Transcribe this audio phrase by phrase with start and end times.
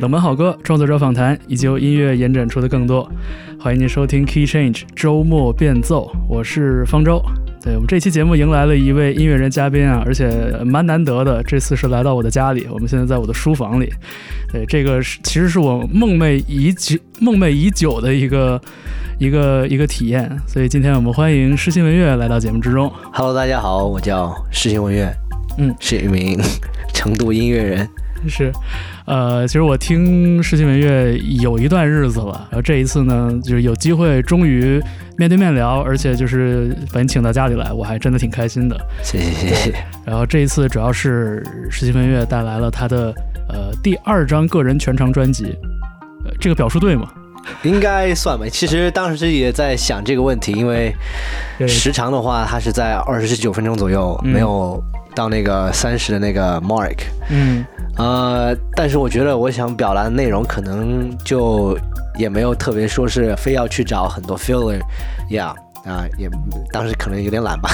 [0.00, 3.06] 冷门好歌、创作者访谈，以及由音乐延展出的更多。
[3.60, 7.22] 欢迎您收听 Key Change 周末变奏，我是方舟。
[7.62, 10.30] 对我们这期节目迎来了一位音乐人嘉宾啊，而且
[10.64, 11.42] 蛮难得的。
[11.42, 13.92] 这次是来到我的家里，我们现在在我的书房里。
[14.50, 18.58] 对，这个是其实是我梦寐已久、梦寐已久的一个
[19.18, 20.34] 一个一个体验。
[20.46, 22.90] 所以今天我们欢迎诗心文乐来到节目之中。
[23.12, 25.12] Hello，大家好，我叫诗心文乐，
[25.58, 26.40] 嗯，是一名
[26.94, 27.86] 成都音乐人。
[28.28, 28.52] 是，
[29.10, 34.80] 呃，其实我听世纪文乐有一段日子了，然后这一次呢，就是有机会终于
[35.18, 38.80] 面对面聊，而且就是把你请到家里来，我还真的挺开心的。
[39.02, 39.74] 谢谢谢谢。
[40.06, 43.12] 然后这一次主要是世纪文乐带来了他的
[43.48, 45.56] 呃第二张个人全长专辑，
[46.24, 47.10] 呃，这个表述对吗？
[47.64, 48.46] 应该算吧。
[48.48, 50.94] 其实当时也在想这个问题，因为
[51.66, 54.80] 时长的话，它是在二十九分钟左右，嗯没有
[55.14, 56.98] 到那个三十的那个 mark。
[57.30, 57.64] 嗯，
[57.96, 61.78] 呃，但是我觉得我想表达的内容可能就
[62.18, 65.54] 也没有特别说是非要去找很多 filler，yeah。
[65.84, 66.28] 啊、也
[66.72, 67.70] 当时可能有点懒吧。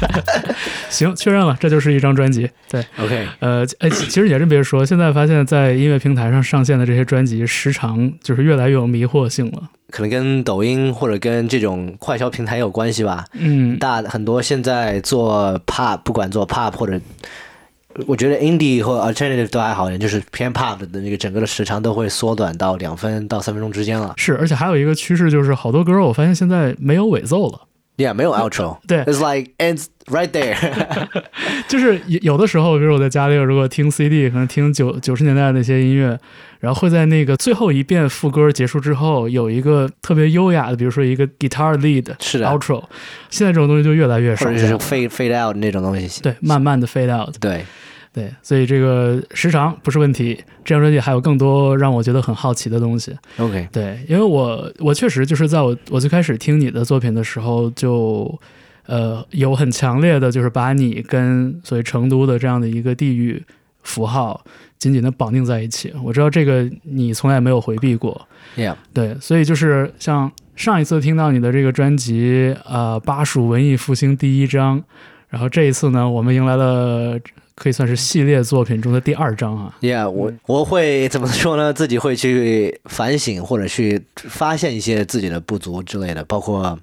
[0.88, 2.48] 行，确认了，这就是一张专辑。
[2.68, 9.70] 对，OK，呃，哎，其其实也真别说，现在发现，在音乐平台上上线的这些专辑，时长就是越来越有迷惑性了。
[9.90, 13.24] 可能跟抖音或者跟这种快消平台有关系吧。
[13.32, 17.00] 嗯，大很多现在做 pop，不管做 pop 或者，
[18.06, 24.14] 我觉得 indie 或 alternative 都还好一点，就是偏 pop 的那个整个的时长都会缩短到两分到三分钟之间了。
[24.16, 27.60] 是，而且还有一个趋势就是，好多歌我发现现在没有尾奏了。
[27.96, 28.78] Yeah，没有 outro。
[28.86, 30.54] 对，It's like ends right there。
[31.66, 36.18] 就是有有的时候，比如我在家里如果听 CD，可能听九九十年代的那些音乐，
[36.60, 42.84] 然后会在那个最后一遍副歌结束之后，有一个特别优雅的，比如说一个 guitar lead 是的 outro。
[43.30, 44.74] 现在这种东西就越来越少或者是。
[44.74, 46.20] fade fade out 那种东西。
[46.20, 47.34] 对，慢慢的 fade out。
[47.40, 47.64] 对，
[48.16, 50.34] 对，所以这个时长不是问题。
[50.64, 53.14] 这张专辑还有更多让我觉得很好奇的东西。
[53.36, 58.36] OK，对，因为我我确实就是在我我最开始听你的作品的时候就。
[58.88, 63.42] 呃，有很强烈的，就是把你跟所谓成都的这样的一个地域
[63.82, 64.40] 符号
[64.78, 65.92] 紧紧的绑定在一起。
[66.04, 74.84] 我知道这个你从来没有回避过，Yeah，对，所以就是像上一次听到你的这个专辑，呃，巴蜀文艺复兴第一章，
[75.30, 77.18] 然后这一次呢，我们迎来了
[77.56, 79.76] 可以算是系列作品中的第二章啊。
[79.80, 81.72] Yeah，我我会怎么说呢？
[81.72, 86.78] 自己会去反省或者去发现一些自己的不足之类的，包括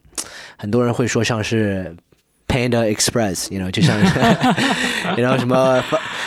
[0.58, 1.96] 很多人会说像是
[2.48, 3.98] Panda Express，you know，就像
[5.18, 5.84] 然后什么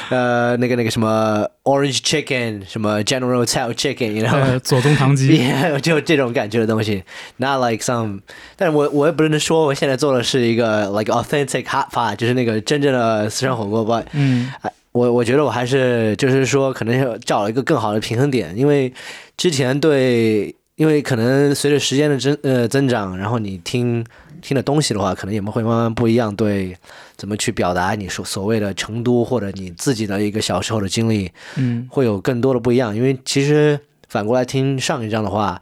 [0.09, 4.33] 呃那个那个什么 Orange Chicken，什么 General Tso Chicken，you know。
[4.33, 5.41] 呃，左宗棠鸡
[5.83, 7.05] 就这种感觉的东西
[7.37, 8.21] ，not like some，
[8.57, 14.03] 但是我我也不能说我现在做的是一个 like authentic hot pot，就是那个真正的四川火锅吧。
[14.13, 18.93] 嗯哎，我我觉得我还是就是说，可能要找一个更好的平衡点，因为
[19.37, 24.05] 之前对，因为可能随着时间的增呃增长，然后你听
[24.47, 26.77] 听的东西的话，可能也会慢慢不一样，对
[27.17, 32.95] 怎么去表达你所所谓的成都或者你自己的一个小时候的经历，嗯会有更多的不一样。
[32.95, 33.77] 因为其实
[34.09, 35.61] 反过来听上一张的话，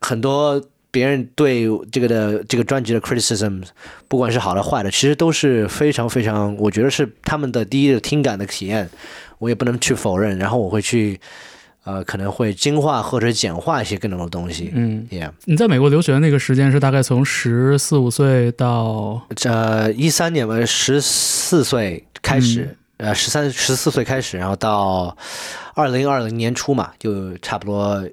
[0.00, 0.58] 很多
[0.90, 3.62] 别人对这个的这个专辑的 criticism，
[4.08, 8.88] 不管是好的坏的，其实都是非常非常，我觉得是他们的第一的听感的体验，
[9.38, 10.38] 我也不能去否认。
[10.38, 11.20] 然后我会去
[11.84, 14.70] 呃可能会精化或者简化一些更多的东西。
[14.74, 22.76] 嗯，Yeah，你在美国留学的那个时间是大概从十四五岁到呃一三年吧，十四岁开始。
[22.98, 25.16] 呃，十三、十四岁开始，然后到
[25.74, 28.06] 二零二零年初嘛，就差不多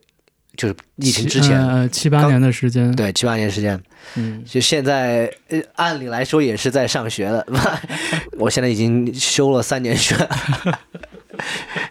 [0.55, 3.77] 就是疫情之前，呃七八年的时间，，对，七八年时间，
[4.15, 4.41] 嗯。
[4.45, 7.45] 就现在，呃，按理来说也是在上学了，
[8.39, 10.15] 我现在已经修了三年学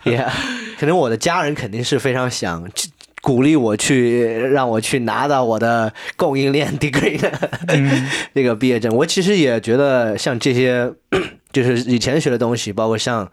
[0.06, 0.30] ，yeah，
[0.80, 2.88] 可能我的家人肯定是非常想去
[3.22, 7.30] 鼓励我去，让我去拿到我的供应链 degree 的
[7.68, 8.08] 嗯。
[8.34, 8.94] 那个毕业证。
[8.94, 10.92] 我其实也觉得像这些，
[11.52, 13.28] 就是以前学的东西，包括像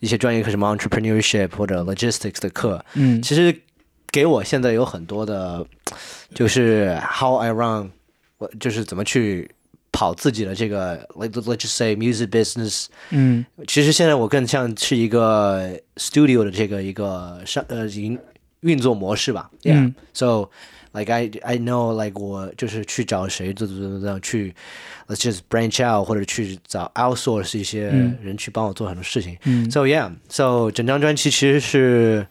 [0.00, 3.22] 一些专业课，什么 entrepreneurship 或者 logistics 的课，嗯。
[3.22, 3.54] 其实
[4.10, 5.64] 给我现在有很多的，
[6.34, 7.90] 就是 how I run，
[8.38, 9.48] 我就是怎么去
[9.91, 12.87] 跑自己的这个，like let's just say music business。
[13.11, 18.19] 嗯其实现在我更像是一个 studio 的这个一个上呃营
[18.61, 19.49] 运作模式吧。
[19.61, 20.49] Yeah，、嗯 so
[20.91, 24.53] like I I know like 我就是去找谁，怎怎怎怎去，
[25.07, 29.37] let's just branch out 或者去找 outsource 一些嗯人去帮我做很多事情。
[29.43, 32.27] 嗯 So yeah, so 整张专辑其实是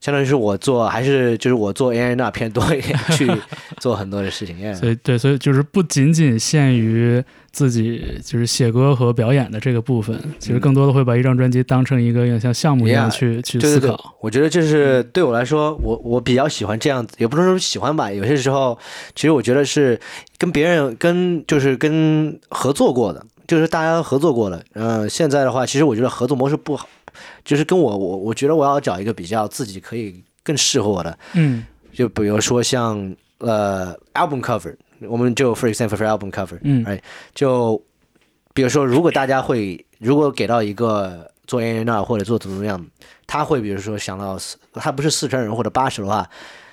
[0.00, 3.30] 相当于是我做，还是就是我做 AI 那偏多一点， 去
[3.78, 4.56] 做很多的事情。
[4.56, 18.78] Yeah 所以对，所以就是不仅仅限于自己就是写歌和表演的这个部分，其实更多的会把一张专辑当成一个有点像项目一样 Yeah，去去对对对思考。，我觉得这是对我来说，我我比较喜欢这样子，也不能说喜欢吧，有些时候
[19.14, 19.98] 其实我觉得是
[20.36, 24.64] 跟别人跟就是跟合作过的，就是大家合作过的。
[24.74, 26.88] 嗯、现在的话，其实我觉得合作模式不好，
[27.44, 31.64] 就是跟我我我觉得我要找一个比较自己可以更适合我的，嗯。
[31.92, 34.74] 就比如说像呃 album cover，
[35.08, 37.00] 我们就 for example for album cover，嗯。
[37.34, 37.82] 就
[38.54, 42.86] 比如说，如果大家会如果给到一个做 A N R 或者做怎么怎么样，
[43.26, 44.38] 他会比如说想到
[44.74, 46.28] 他不是四川人或者八十的话，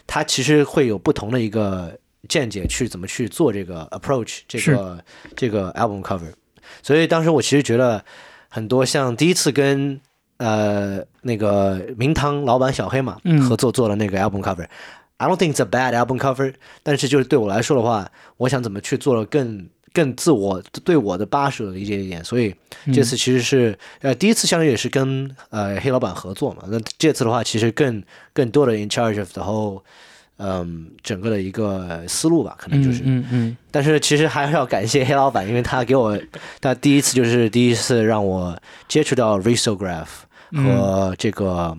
[0.06, 5.04] 他其实会有不同的一个见解去怎么去做这个 approach 这个
[5.36, 6.32] 这个 album cover。
[6.84, 8.04] 所以当时我其实觉得
[8.50, 10.00] 很多像第一次跟
[10.38, 14.66] 呃那个名堂老板小黑嘛、嗯合作做了那个 album cover。
[15.18, 16.54] I don't think it's a bad album cover，
[16.84, 22.54] 但是就是对我来说的话，我想怎么去做了更更自我，对我的八十的理解一点，所以
[22.94, 26.64] 这次其实是、呃第一次，相当于也是跟呃黑老板合作嘛。
[26.68, 28.04] 那这次的话，其实更
[28.34, 29.82] 更多的 in charge of the whole，
[30.38, 33.02] 嗯，整个的一个思路吧，可能就是。
[33.06, 36.18] 嗯嗯但是其实还是要感谢黑老板，因为他给我，
[36.62, 40.08] 他第一次就是第一次让我接触到 risograph
[40.52, 41.78] 和这个。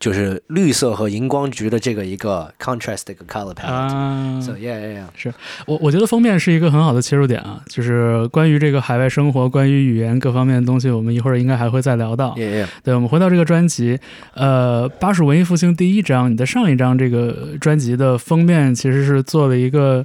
[0.00, 3.66] 就是绿色和荧光橘的这个一个 contrast 的一个 color 嗯 palette。
[3.66, 5.32] 啊 So yeah yeah yeah。
[5.66, 12.34] 我我觉得封面是一个很好的切入点啊，就是关于这个海外生活、关于语言各方面的东西，我们一会儿应该还会再聊到。
[12.36, 12.66] Yeah, yeah.
[12.82, 13.98] 对，我们回到这个专辑，
[14.34, 20.04] 呃，巴蜀文艺复兴第一章，你的上一张这个专辑的封面其实是做了一个。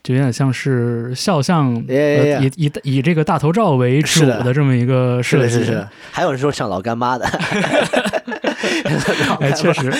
[0.00, 5.88] 就有点像是肖像 Yeah, yeah, 呃，以以以这个大头照为主的的这么一个是的，设计，是是。
[6.12, 7.26] 还有人说像老干妈的，
[9.40, 9.92] 哎，确实，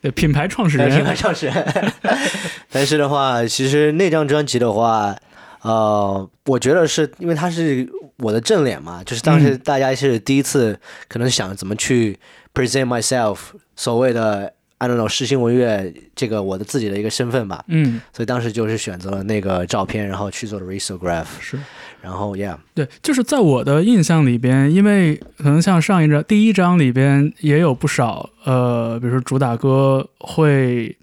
[0.00, 0.90] 对品牌创始人。
[0.90, 1.92] 品牌创始人。
[2.70, 5.14] 但是的话，其实那张专辑的话，
[5.62, 7.88] 呃，我觉得是因为它是
[8.18, 12.18] 我的正脸嘛，就是当时大家是第一次可能想怎么去
[12.54, 13.36] present myself，
[13.76, 21.56] 所谓的 I don't know 世新文乐这个我的自己的一个身份吧，嗯，所以当时就是选择了那个照片，然后去做了 risograph，是
[22.02, 30.96] 然后 yeah，对，就是在我的印象里边，因为可能像上一章第一章里边也有不少呃，比如说主打歌会，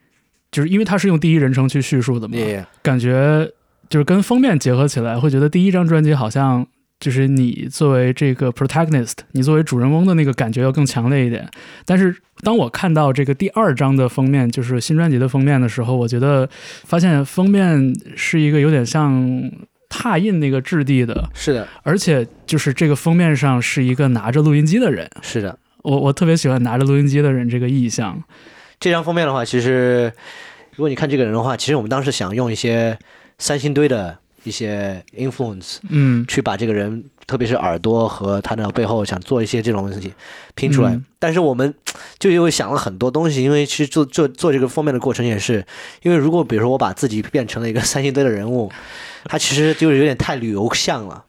[0.51, 3.49] 就是因为它是用第一人称去叙述的嘛 yeah, 感觉
[3.89, 6.67] 就是跟封面结合起来，会觉得第一张专辑好像
[6.99, 11.49] 就是你作为这个 protagonist，你作为主人翁的那个感觉要更强烈一点。
[11.85, 16.49] 但是当我看到这个第二张的封面，就是新专辑的封面的时候，我觉得
[16.83, 19.49] 发现封面是一个有点像
[19.89, 25.09] 拓印那个质地的，是的，而且就是这个封面上是一个拿着录音机的人。
[25.21, 25.57] 是的。
[25.81, 28.21] 我我特别喜欢拿着录音机的人这个意象。
[28.79, 30.11] 这张封面的话，其实
[30.75, 32.97] 如果你看这个人的话，其实我们当时想用一些
[33.37, 40.13] 三星堆的一些 influence 嗯去把这个人，特别是耳朵和他的背后，想做一些这种东西
[40.59, 40.91] 拼出来。
[40.91, 41.73] 嗯但是我们
[42.17, 45.65] 就又想了很多东西，因为其实做做做这个封面的过程也是，
[46.01, 48.71] 因为如果比如说我把自己变成了一个三星堆的人物，
[49.27, 51.21] 他其实就是有点太旅游像了，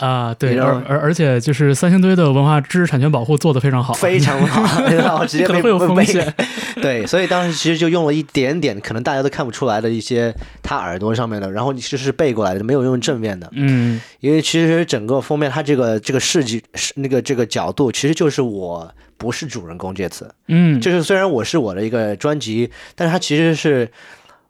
[0.00, 6.34] 啊，对，而而而且就是三星堆的文化知识产权保护做得非常好，非常好， 然后直接被可能会有风险。
[6.82, 13.48] 对，所以当时其实就用了一点点，可能大家都看不出来的一些他耳朵上面的，然后其实是背过来的，没有用正面的。
[13.52, 23.90] 嗯因为其实整个封面它这个这个视觉是那个这个角度，其实就是我不是主人公这次，嗯，就是虽然我是我的一个专辑，但是它其实是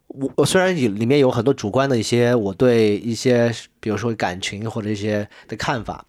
[0.07, 6.05] 我我虽然里里面有很多主观的一些我对一些比如说感情或者一些的看法，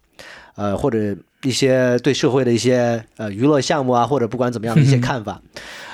[0.55, 5.41] 呃或者一些对社会的一些呃娱乐项目啊，或者不管怎么样的一些看法，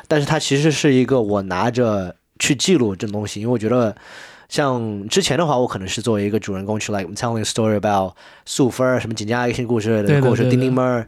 [0.08, 3.96] 但是它其实是一个我拿着去记录这种东西，因为我觉得。
[4.52, 8.14] 像之前的话，我可能是作为一个主人公去，like telling a story about
[8.46, 11.08] 素芬儿什么锦家爱情故事对的的故事，丁丁妹儿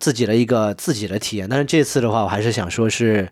[0.00, 1.48] 自己的一个自己的体验。
[1.48, 3.30] 但是这次的话，我还是想说是，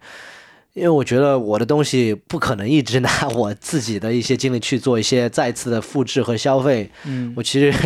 [0.74, 6.88] 因为我觉得我的东西不可能一直拿我自己的一些经历去做一些再次的复制和消费。
[7.04, 7.76] 嗯我其实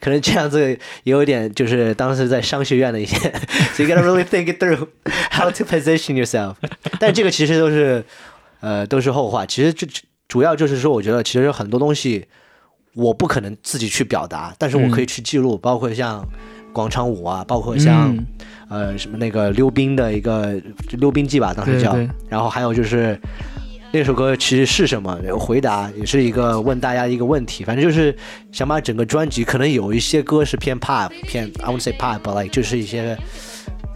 [0.00, 0.68] 可能这样子
[1.04, 3.16] 也有一点，就是当时在商学院的一些
[3.72, 4.88] ，so you gotta really think it through
[5.30, 6.56] how to position yourself。
[6.98, 8.04] 但这个其实都是
[8.58, 9.86] 呃都是后话，其实这
[10.28, 12.26] 主要就是说，我觉得其实很多东西
[12.94, 16.26] 我不可能自己去表达，但是我可以去记录，包括像
[16.72, 18.26] 广场舞啊，包括像、嗯
[18.68, 20.60] 呃什么那个溜冰的一个
[20.92, 23.18] 溜冰记吧，当时叫，对对然后还有就是。
[23.92, 25.16] 那首歌其实是什么？
[25.38, 28.12] 回答也是一个问大家一个问题，反正就是
[28.50, 33.16] 想把整个专辑，可能有一些歌是偏 pop，偏 I won't say pop，but like 就是一些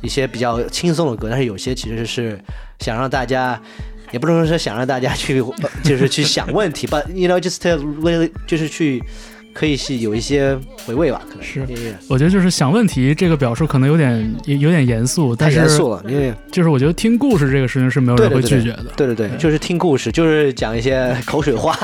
[0.00, 2.38] 一些比较轻松的歌，但是有些其实是
[2.78, 3.60] 想让大家，
[4.10, 9.02] 也不能说想让大家去，呃就是去想问题，but you know just to really 就是去
[9.52, 11.66] 可以是有一些回味吧，可能是
[12.08, 18.86] 我觉得就是想问题这个表述可能有点有有点严肃，但是严肃了，因为就是我觉得听故事这个事情是没有人会拒绝的。
[18.96, 21.76] 对对对，就是听故事，就是讲一些口水话，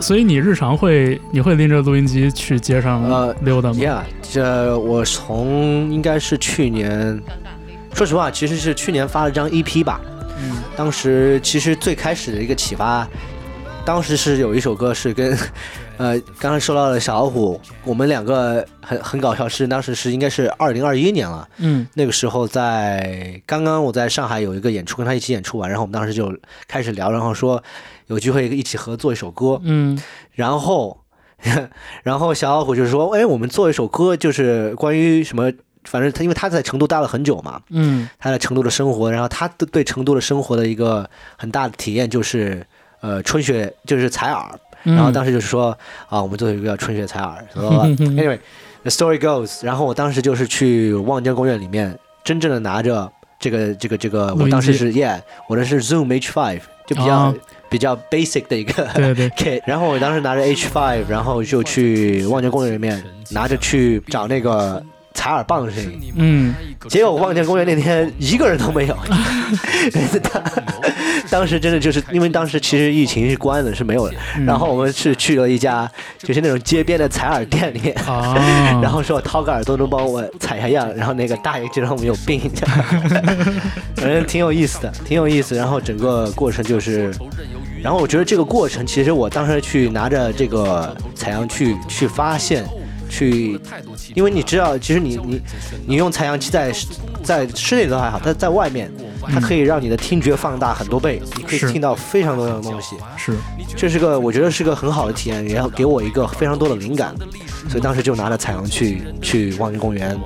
[0.05, 7.19] 所以你日常会你会拎着录音机去街上呃溜达吗？Yeah，这我从应该是去年，
[7.91, 9.99] 说实话，其实是去年发了张 EP 吧。
[10.39, 13.07] 嗯，当时其实最开始的一个启发，
[13.83, 15.35] 当时是有一首歌是跟，
[15.97, 21.49] 呃，刚刚说到了小老虎，我们两个很很搞笑，是当时是应该是二零二一年了。
[21.57, 26.31] 嗯那个时候在刚刚我在上海有一个演出，跟他一起演出完，然后我们当时就
[26.67, 27.63] 开始聊，然后说
[28.07, 29.59] 有机会一起合作一首歌。
[29.63, 29.97] 嗯
[30.31, 30.99] 然后，
[32.03, 35.51] 然后小老虎就说：“哎，我们做一首歌，就是关于什么？
[35.85, 41.07] 反正他因为他在成都待了很久嘛，嗯他在成都的生活，然后他对对成都的生活的一个
[41.37, 42.65] 很大的体验就是，
[43.01, 44.59] 呃，春雪就是采耳。
[44.85, 45.77] 嗯，然后当时就是说
[46.09, 47.45] 啊，我们做一个叫春雪采耳。
[47.53, 57.33] Anyway，the story goes，然后我当时就是去望江公园里面，真正的拿着这个这个这个，我当时是 yeah，我的是 Zoom H5，就比较、啊
[57.75, 58.87] 比较 basic 的一个
[59.35, 59.61] kit。
[59.65, 64.81] 然后我当时拿着 H5，然后就去望江公园里面拿着去找那个
[65.15, 66.13] 采耳棒的声音。
[66.17, 66.53] 嗯
[66.87, 68.95] 结果望江公园那天一个人都没有，
[70.31, 70.43] 当
[71.31, 74.13] 当时真的就是因为当时其实疫情是关的，是没有的。
[74.37, 77.91] 嗯然后我们是去了一家就是那种街边的采耳店里
[78.83, 82.39] 然后说掏个耳朵能帮我采下样，然后那个大爷觉得我们有病，
[83.95, 85.55] 反正挺有意思的，挺有意思。
[85.55, 87.11] 然后整个过程就是，
[87.81, 92.63] 然后我觉得这个过程其实我当时去拿着这个采样去去发现。
[93.07, 93.57] 去，
[94.15, 95.41] 因为你知道，其实你你
[95.85, 96.73] 你用采样机在
[97.21, 98.91] 在室内都还好，但在外面，
[99.21, 102.95] 它可以让你的听觉放大很多倍，你可以听到非常多的东西。
[103.17, 103.33] 是。
[103.75, 107.13] 这是个我觉得是个很好的体验，也要给我一个非常多的灵感，
[107.69, 110.17] 所以当时就拿着采样去去望京公园，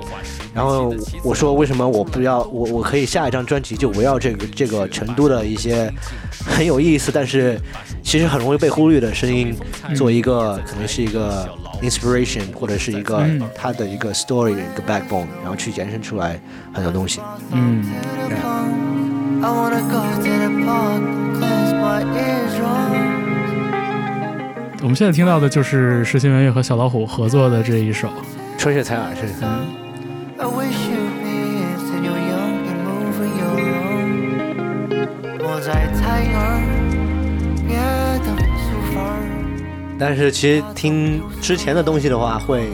[0.52, 0.92] 然后
[1.22, 5.92] 我说为什么我不要我我可以下一张专辑就围绕这个这个成都的一些
[6.44, 7.58] 很有意思，但是
[8.02, 9.54] 其实很容易被忽略的声音，
[9.94, 11.48] 做一个可能是一个
[11.82, 16.40] inspiration 或者是一个嗯它的一个 story 一个 backbone，然后去延伸出来
[16.72, 17.20] 很多东西。
[17.52, 17.84] 嗯.
[24.82, 28.08] 我们现在听到的就是石心圆月和小老虎合作的这一首。
[28.58, 29.79] 春雪采耳是。
[30.40, 30.96] I wish you
[32.02, 35.08] you're young and moving your own.
[35.38, 35.88] 我在。
[40.02, 42.70] 但是其实听之前的东西的话，会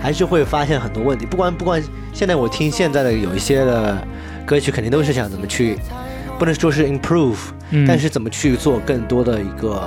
[0.00, 1.26] 还是会发现很多问题。
[1.26, 4.06] 不管不管，现在我听现在的有一些的
[4.46, 5.76] 歌曲，肯定都是想怎么去，
[6.38, 7.38] 不能说是 improve，、
[7.70, 9.82] 嗯但是怎么去做更多的一个，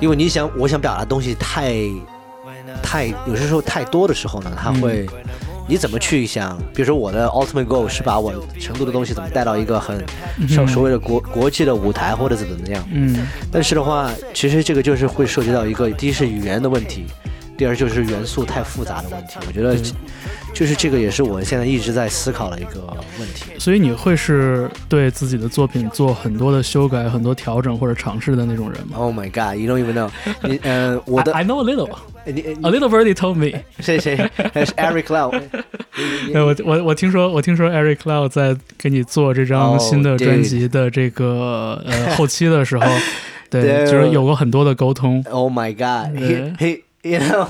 [0.00, 1.74] 因为你想我想表达的东西太
[2.82, 5.06] 太有些时候太多的时候呢，它会。
[5.68, 6.56] 你怎么去想？
[6.74, 10.02] 比如说我的 ultimate goal 是把我成都的东西怎么带到一个很
[10.48, 12.82] 像所谓的国国际的舞台，或者怎么怎么样？
[12.90, 17.04] 嗯但是的话，其实这个就是会涉及到一个，第一是语言的问题，
[17.58, 19.34] 第二就是元素太复杂的问题。
[19.46, 19.76] 我觉得，
[20.54, 22.80] 就是这个也是我现在一直在思考的一个
[23.18, 23.46] 问题。
[23.58, 30.08] 所以你会是对自己的作品做很多的修改、很多调整或者尝试的那种人吗 Oh my god, you don't even know
[30.44, 30.58] 你。
[30.62, 31.90] 呃， 我的 I, I know a little,
[32.24, 33.58] a little birdie told me。
[33.80, 34.16] 谁谁
[34.54, 35.30] 还是 Eric Lau？
[36.32, 42.86] 对，我我我听说，我听说 Eric Cloud 在给你做这张哦新的专辑的这个呃后期的时候，
[43.50, 45.24] 对，就是有过很多的沟通。
[45.28, 46.16] Oh my God.
[46.16, 47.49] He, he, you know,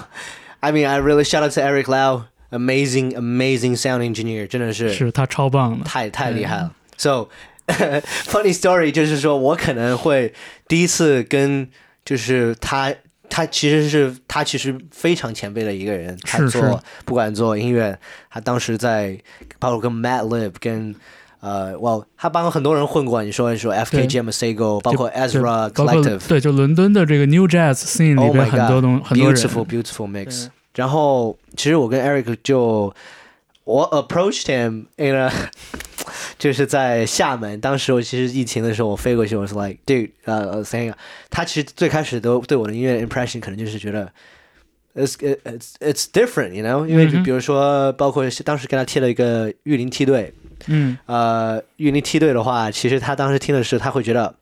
[0.59, 2.25] I mean, I really shout out to Eric Lau.
[2.51, 4.47] Amazing, amazing sound engineer.
[4.47, 6.73] 真的是是他超棒的，太太厉害了。
[6.97, 7.29] So,
[7.67, 10.33] funny story 就是说我可能会
[10.67, 11.69] 第一次跟
[12.05, 12.93] 就是他。
[13.29, 17.97] 他其实是他其实非常前辈的一个人，他是做是不管做音乐，
[18.29, 19.19] 他当时在
[19.57, 20.93] 包括跟 Matt Lib 跟
[21.40, 23.22] 呃，哇，他帮很多人混过。
[23.22, 30.48] 你说你说 FKJ Masego，包括就 Ezra Collective，对，就伦敦的这个 New Jazz scene 里 Oh 很多东 God, 很多人 beautiful beautiful mix。
[30.74, 32.92] 然后其实我跟 Eric 就
[33.64, 35.32] 我 approached him in a
[36.38, 40.92] 就是在厦门，当时我其实疫情的时候我飞过去，我是 like dude 呃 saying
[41.30, 44.10] 他其实最开始都对我的音乐 impression 可能就是觉得。
[44.94, 45.14] It's
[45.44, 50.32] it's it's different, you know，因为就比如说，包括当时跟他贴了一个玉林梯队，
[50.67, 54.35] 嗯呃，玉林梯队的话，其实他当时听的是他会觉得，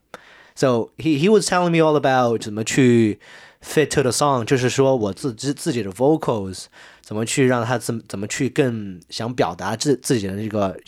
[0.54, 3.18] so he he was telling me all about 怎么去
[3.64, 6.64] fit to the song，就是说我自自自己的 vocals
[7.00, 10.78] 怎么去让他怎么怎么去更想表达自自己的这个，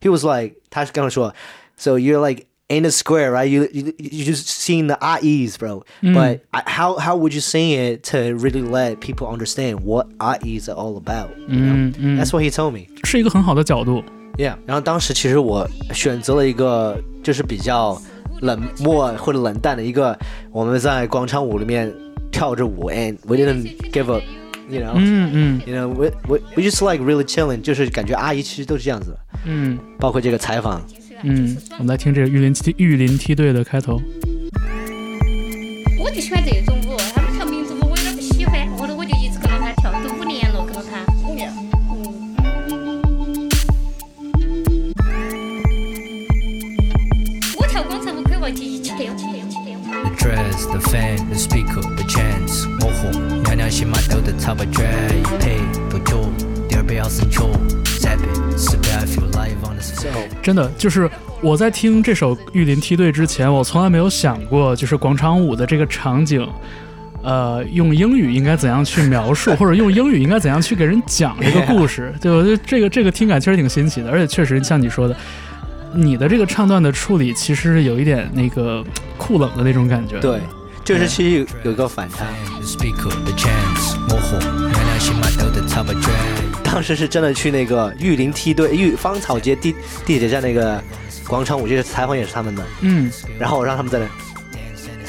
[0.00, 1.34] he was like 他是跟我说，
[1.76, 6.40] so you're like in a square right you you you just sing the IEs bro but
[6.50, 10.74] I, how how would you sing it to really let people understand what IEs are
[10.76, 11.74] all about you know?
[11.74, 14.02] 嗯嗯， that's what he told me 是一个很好的角度。
[14.39, 18.01] Yeah，然后当时其实我选择了一个就是比较
[18.39, 20.17] 冷漠或者冷淡的一个，
[20.49, 21.93] 我们在广场舞里面
[22.31, 25.61] 跳着舞，and we didn't give up，you know，you、嗯嗯。
[25.67, 29.77] Know we we we just like really chilling，就是感觉阿姨其实都是这样子的，嗯。
[29.99, 30.81] 包括这个采访，
[31.23, 34.01] 嗯，我们来听这个玉林梯玉林梯队的开头。
[54.39, 55.57] 心嘛都得差不多，一配
[55.89, 56.29] 多久，
[56.67, 57.49] 第二杯要生球，
[57.85, 58.23] 三杯
[58.55, 60.27] 四杯 I feel live on this floor。
[60.41, 61.09] 真的就是
[61.41, 66.47] 我在听这首《玉林梯队》之前，我从来没有想过，就是广场舞的这个场景，
[67.21, 72.13] 呃，用英语应该怎样去描述，或者用英语应该怎样去给人讲这个故事。
[72.21, 75.15] 对，我觉得这个这个听感确实挺新奇的，而且确实像你说的，
[75.93, 78.83] 你的这个唱段的处理其实有一点那个
[79.17, 80.19] 酷冷的那种感觉。
[80.19, 80.39] 对，
[80.89, 82.25] 就是其实有有一个反差。
[86.63, 90.83] 当时是真的去那个玉林梯队玉芳草街地地铁站那个
[91.27, 93.11] 广场舞，就是采访也是他们的，嗯。
[93.37, 94.07] 然后我让他们在那，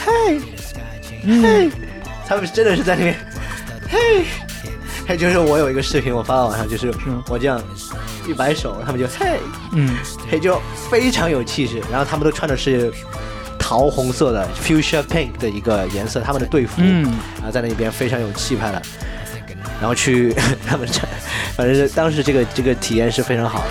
[0.04, 0.38] 嘿。
[1.24, 1.70] 嘿。
[2.28, 3.16] 他们真的是在那边，
[3.88, 4.24] 嘿，
[5.08, 6.92] 嘿，就是我有一个视频，我发到网上，就是。
[7.28, 7.58] 我这样
[8.28, 9.40] 一摆手，他们就嘿，
[9.72, 9.96] 嗯。
[10.30, 11.82] 嘿，就非常有气势。
[11.90, 12.92] 然后他们都穿的是
[13.70, 17.04] 桃红色的 fuchsia pink 的一个颜色，他们的队服，嗯
[17.37, 18.83] 然后在那边非常有气派的，
[19.80, 20.35] 然后去
[20.66, 21.00] 他们这，
[21.54, 23.62] 反正是当时这个这个体验是非常好。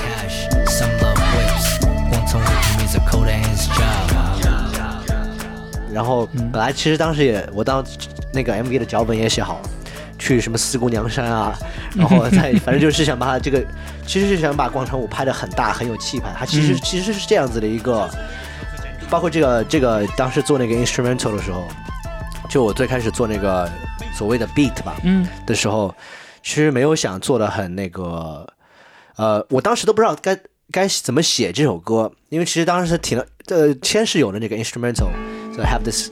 [5.92, 7.84] 然后嗯本来其实当时也我当
[8.32, 9.70] 那个 MV 的脚本也写好了，
[10.18, 11.54] 去什么四姑娘山啊，
[11.94, 13.62] 然后再反正就是想把它这个，
[14.08, 16.34] 其实是想把广场舞拍的很大很有气派。
[16.40, 18.10] 它其实、嗯其实是这样子的一个，
[19.10, 21.68] 包括这个这个当时做那个 instrumental 的时候，
[22.50, 23.70] 就我最开始做那个
[24.14, 25.28] 所谓的 beat 吧，嗯。
[25.46, 25.94] 的时候，
[26.44, 28.48] 其实没有想做的很那个，
[29.16, 30.38] 呃，我当时都不知道该
[30.72, 36.10] 该怎么写这首歌，因为其实当时挺了，呃，先是有了那个 instrumental，so have this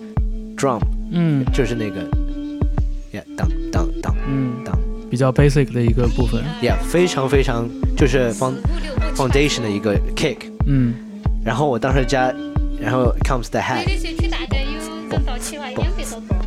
[0.55, 0.81] drum，
[1.12, 1.45] 嗯。
[1.53, 2.03] 就是那个
[3.13, 4.77] ，yeah，当当当嗯，当。
[5.10, 6.43] 比较 basic 的一个部分。
[6.62, 8.55] ，yeah，非常非常就是 found
[9.15, 10.93] foundation 的一个 kick，嗯。
[11.45, 12.33] 然后我当时加，
[12.79, 16.37] 然后 comes the 你 hat，社区大概有人到起码两百多个。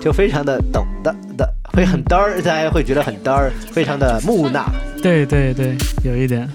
[0.00, 4.64] 就非常的懂的的，会很嘚儿，大家会觉得很嘚儿，非常的木讷。
[5.02, 6.48] 对对对，有一点。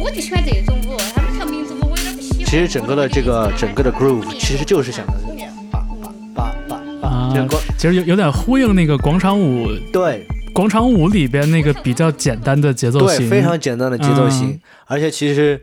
[0.00, 2.44] 我就喜欢这种舞，他们跳民族舞我有点不喜欢。
[2.46, 5.12] 其实整个的这个整个的 groove 其实就是想的
[5.70, 15.60] 叭叭叭叭啊叭，就光其实有有点呼应那个广场舞，对广场舞里边那个比较简单的节奏型对，非常简单的节奏型，嗯而且其实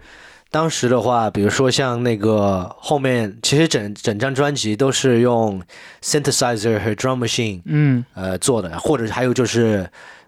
[0.56, 5.62] 当时的话，比如说像那个后面，其实整整张专辑都是用
[6.02, 9.86] synthesizer 和 drum machine 嗯，呃做的，或者还有就是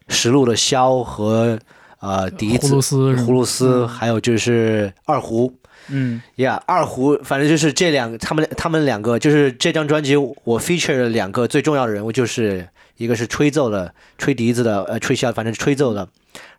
[0.09, 1.57] 实录的箫和
[2.01, 5.53] 呃笛子、葫芦丝葫芦丝，还有就是二胡。
[5.87, 6.21] 嗯。
[6.35, 16.05] 呀二胡，反正就是这两他们他们两个，就是这张专辑我 feature 了两个最重要的人物，就是一个是吹奏的，吹笛子的，呃，吹箫，反正是吹奏的，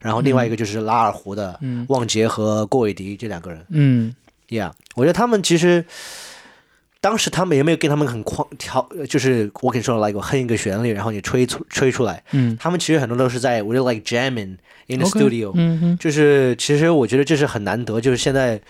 [0.01, 3.65] 然后另外一个就是拉二胡的，嗯旺杰和郭伟迪这两个人。
[3.71, 4.15] 嗯
[4.49, 5.85] Yeah，我觉得他们其实
[7.01, 12.23] 当时他们也没有跟他们很框调，呃就是我跟你说，来我哼一个旋律，然后你吹出吹出来。
[12.33, 18.61] 嗯他们其实很多都是在，我就 like jamming in the studio，、嗯哼，就是其实我觉得这是很难得，就是现在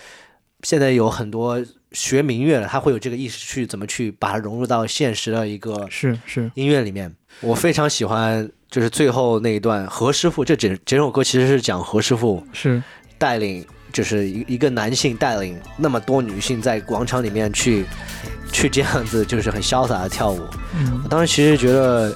[0.62, 7.14] 现在有很多学民乐的，他会有这个意识去怎么去把它融入到现实的一个是是，音乐里面。
[7.40, 12.82] 我非常喜欢就是最后那一段何师傅，这整整首歌其实是讲何师傅是
[13.16, 17.86] 带领，就是一一个男性带领那么多女性在广场里面去
[18.52, 20.40] 去这样子，就是很潇洒的跳舞。
[20.76, 22.14] 嗯我当时其实觉得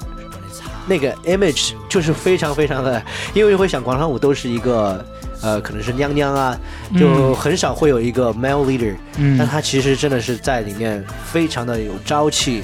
[0.87, 5.03] 那个 image 就是非常非常的，因为会想广场舞都是一个
[5.41, 6.59] 呃，可能是娘娘啊，
[6.99, 12.63] 就很少会有一个 male leader，、嗯但他其实真的是在里面非常的有朝气。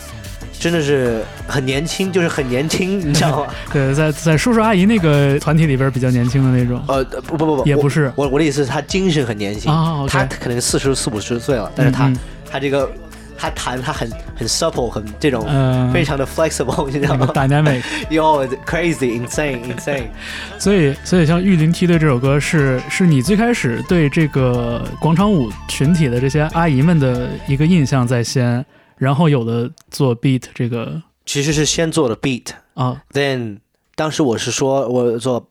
[0.59, 3.53] 真的是很年轻，就是很年轻， 你知道吗？
[3.73, 6.83] 对，在在叔叔阿姨那个团体里边比较年轻的那种。
[6.89, 8.13] 呃，不不不不，也不是。
[8.17, 9.73] 我我的意思是，他精神很年轻，
[10.09, 12.19] 他可能四十四五十岁了，但是他、嗯嗯。
[12.51, 12.91] 他这个
[13.37, 15.91] 他弹他很很 supple，很这种、呃。
[15.93, 20.09] 非常的 flexible，你知道吗？dynamic，？Yo crazy insane insane，
[20.59, 28.65] 所以所以像《玉林梯队》这首歌是是你最开始对这个广场舞群体的这些阿姨们的一个印象在先，
[28.99, 32.47] 然后有的做 beat 这个其实是先做的 beat。
[32.75, 33.59] 啊 then
[33.95, 35.49] 当时我是说我做，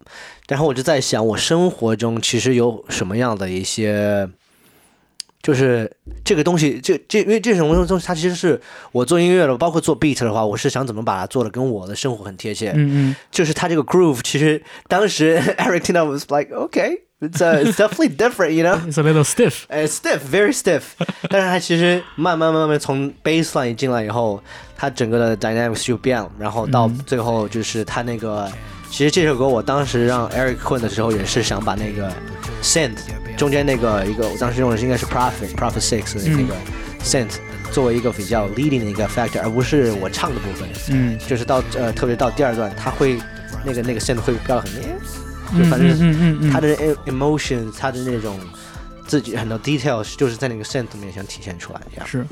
[0.47, 4.29] 然后我就在想，我生活中其实有什么样的一些，
[5.43, 5.91] 就是
[6.23, 8.61] 这个东西，这这因为这种东西，它其实是
[8.93, 12.71] 我做音乐的，包括做 beat 的话，我是想怎么把它做的跟我的生活很贴切。
[12.71, 17.01] 嗯嗯就是它这个 groove，其实当时 Eric 听到 was like okay。
[17.20, 18.80] It's, uh, it's definitely different, you know.
[18.84, 20.82] ，it's a little stiff，呃、stiff, very stiff，
[21.30, 24.42] 但是它其实慢慢慢慢从 baseline 进来以后，
[24.76, 28.50] 它整个的 dynamics 就变了，然后到嗯最后就是它那个，
[28.90, 32.12] 其实这首歌我当时让 Eric 混的时候，也是想把那个
[32.60, 32.98] synth
[33.36, 36.54] 中间那个一个，我当时用的是应该是 Prophet Prophet Six 的那个
[37.04, 37.36] synth
[37.70, 43.16] 作为一个比较 leading 的一个 factor，而不是我唱的部分，嗯就是到呃特别到第二段，它会
[43.64, 44.88] 那个那个 synth 会飙得很烈，
[45.55, 48.39] 就嗯反正嗯嗯嗯，他的 e- emotion，他的那种
[49.05, 51.81] 自己很多 details，就是在那个 synth 里面想体现出来。
[51.91, 52.25] 这样是，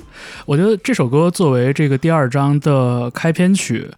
[0.45, 3.89] 我觉得这首歌作为这个第二章的开篇曲，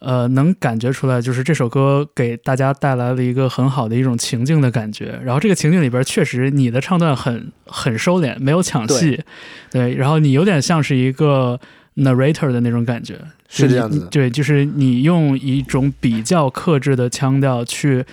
[0.00, 5.18] 呃，能感觉出来，就是这首歌给大家带来了一个很好的一种情境的感觉。
[5.24, 9.22] 然后这个情境里边，确实你的唱段很很收敛，没有抢戏，
[9.70, 11.58] 对，然后你有点像是一个
[11.96, 18.04] narrator 的那种感觉，是这样子的对，就是你用一种比较克制的腔调去。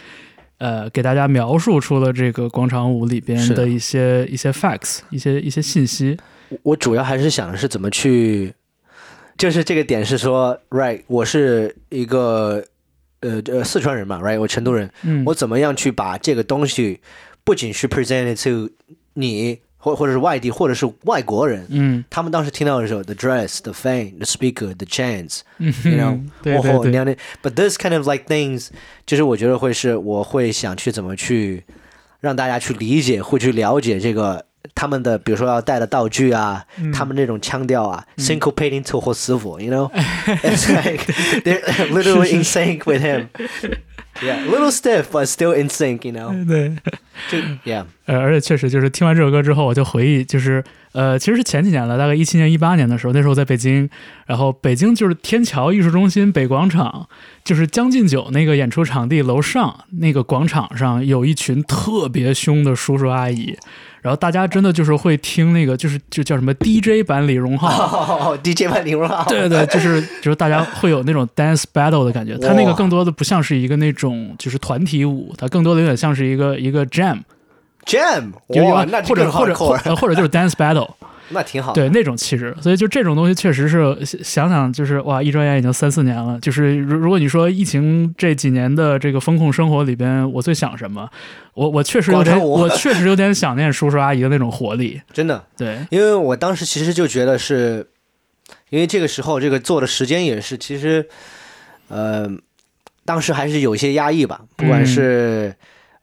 [0.58, 6.15] 呃，给大家描述出了这个广场舞里边的的一些一些 facts，一些一些信息。
[6.50, 8.54] 我我主要还是想的是怎么去，
[9.39, 12.63] 就是这个点是说，right，我是一个
[13.22, 17.00] 呃呃四川人嘛，right，我成都人，嗯，我怎么样去把这个东西
[17.44, 18.70] 不仅是 presented to
[19.15, 21.65] 你，或或者是外地，或者是外国人。
[21.70, 28.67] 嗯他们当时听到的时候，the dress, the fame, the speaker, the chance，嗯 you know，对哦吼，对对，娘的，but this kind of like things，
[29.08, 31.63] 就是我觉得会是我会想去怎么去
[32.20, 41.04] 让大家去理解，会去了解这个他们的，比如说要带的道具啊，嗯他们那种腔调啊、s y n c o p a t i n g to 或师傅，you know，it's like
[41.44, 43.28] they're literally in sync with him.
[44.22, 46.46] Yeah, little stiff, but still in sync, you know.
[46.46, 46.76] 对，
[47.32, 53.90] 就 Yeah，呃，而且确实就是听完这首歌之后，我就回忆，就是呃，其实是前几年了，大概一七年、一八年的时候，那时候在北京，
[54.26, 57.08] 然后北京就是天桥艺术中心北广场，
[57.44, 63.56] 就是将进酒那个演出场地楼上那个广场上，有一群特别凶的叔叔阿姨，
[64.02, 68.32] 然后大家真的就是会听那个，就是就叫什么 DJ 版李荣浩。
[68.32, 77.20] 哦，DJ 版李荣浩，对对，就是就是大家会有那种 dance battle 的感觉，它那个更多的不像是一个那种就是团体舞，它更多的有点像是一个一个 jam，
[77.86, 80.89] Jam，就哇，那或者或者或者就是 dance battle，
[81.30, 81.74] 那挺好。
[81.74, 86.39] 对那种气质，所以就这种东西确实是想想就是哇，一转眼已经三四年了。
[86.39, 91.10] 就是如如果你说疫情这几年的这个风控生活里边，我最想什么？
[91.54, 95.02] 我我确实有点，我确实有点想念叔叔阿姨的那种活力。
[95.12, 97.88] 真的，对，因为我当时其实就觉得是，
[98.70, 101.08] 因为这个时候这个做的时间也是，其实，
[101.89, 102.30] 呃，
[103.04, 105.54] 当时还是有一些压抑吧，不管是、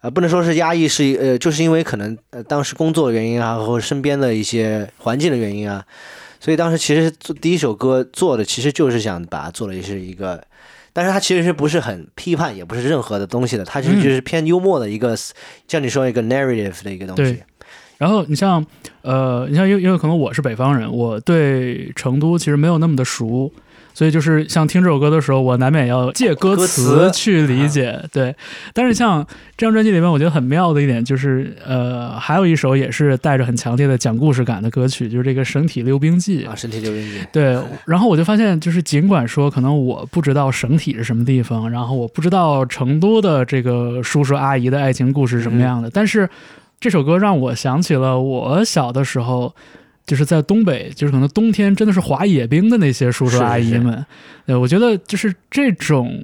[0.00, 5.84] 呃，不能说是压抑，是呃，就是因为可能呃当时工作的原因啊，或者身边的一些环境的原因啊，
[6.40, 10.42] 所以当时其实做第一首歌做的其实就是想把它做的是一个。
[10.94, 15.16] 但是它其实是不是很批判，也不是任何的东西的，它其实就是偏幽默的一个，
[15.68, 17.42] 像你说一个 narrative 的一个东西对。
[17.98, 18.64] 然后你像
[19.02, 23.52] 呃，你像因为因为可能我是北方人，我对成都其实没有那么的熟，
[23.98, 28.00] 所以就是像听这首歌的时候，我难免要借歌歌词词去理解。
[28.12, 28.32] 对，
[28.72, 46.30] 但是像这张专辑里面，我觉得很妙的一点就是，呃，还有一首也是带着很强烈的讲故事感的歌曲，就是这个《省体溜冰记》啊，身体溜冰记，对，然后我就发现，就是尽管说可能我不知道省体是什么地方，然后我不知道成都的这个叔叔阿姨的爱情故事是什么样的，但是
[46.78, 49.52] 这首歌让我想起了我小的时候。
[50.08, 54.04] 就是在东北，就是可能冬天真的是滑野冰的那些叔叔阿姨们，
[54.46, 56.18] 对我觉得就是这种，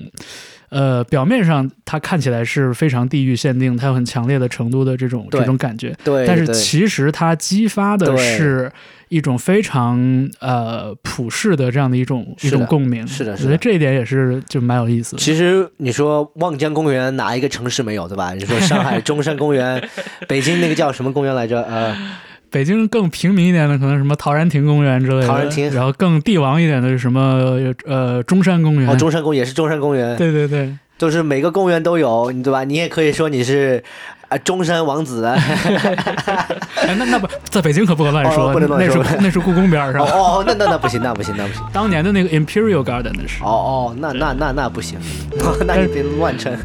[0.70, 8.72] 呃，表面上它看起来是非常地域限定，它有很强烈的成都的这种这种感觉，对，但是其实它激发的是
[9.08, 13.06] 一种非常呃普世的这样的一种一种共鸣。
[13.06, 15.18] 是的是的我觉得这一点也是就蛮有意思的。
[15.18, 18.32] 其实你说望江公园哪一个城市没有，对吧？
[18.32, 19.86] 你说上海中山公园，
[20.26, 21.62] 北京那个叫什么公园来着？
[21.62, 21.94] 呃，
[22.54, 25.26] 北京更平民一点的，可能什么陶然亭公园之类的。
[25.26, 28.88] 陶然亭然后更帝王一点的是什么呃中山公园。
[28.88, 32.62] 哦，中山公园也是中山公园，对对对，就是每个公园都有，你对吧？
[32.62, 33.82] 你也可以说你是
[34.28, 35.22] 啊中山王子
[36.96, 40.00] 那那不在北京可不可乱说，哦不能乱那是说那是故宫边上。
[40.00, 41.62] 哦哦，那那那不行，那不行，那不行。
[41.72, 43.42] 当年的那个 Imperial Garden 那是。
[43.42, 44.96] 哦哦，那那那那不行，
[45.66, 46.56] 那你别乱称。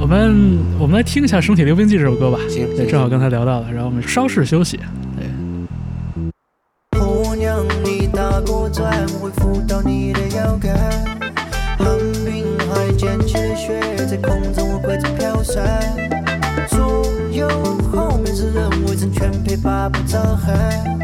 [0.00, 2.38] 我们我们来听一下《生体溜冰记》这首歌吧。
[2.42, 4.78] 对，行对正好刚才聊到了，然后我们稍事休息。
[6.96, 10.72] 姑娘，你打过转，会浮到你的腰杆。
[11.76, 15.92] 寒冰还溅起的雪，在空中我挥着飘散。
[16.68, 17.48] 左右
[17.92, 20.97] 后面是人围成圈陪爸爸擦汗。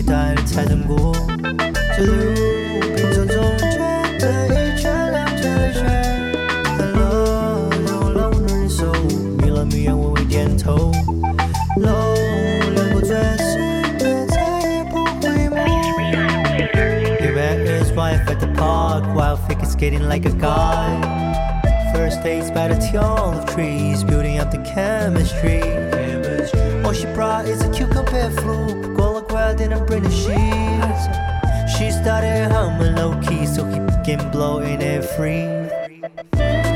[0.00, 1.12] 岁带了财神过。
[1.94, 2.14] 这溜
[2.96, 3.78] 冰场中间
[4.18, 5.80] 的一圈两圈的雪。
[6.64, 8.90] 看了流浪的人手，
[9.36, 10.90] 迷了迷眼微微点头。
[11.76, 12.14] 楼
[12.74, 15.54] 两过转身，别再也不回眸。
[17.20, 21.04] He met his wife at the park while figure skating like a god.
[21.92, 25.60] First dates by the tall of trees, building up the chemistry.
[26.82, 28.89] All she brought is a cucumber flu,
[29.51, 31.77] Gola grad didn't bring the sheets.
[31.77, 36.70] She started humming low key, so he began blowing it free.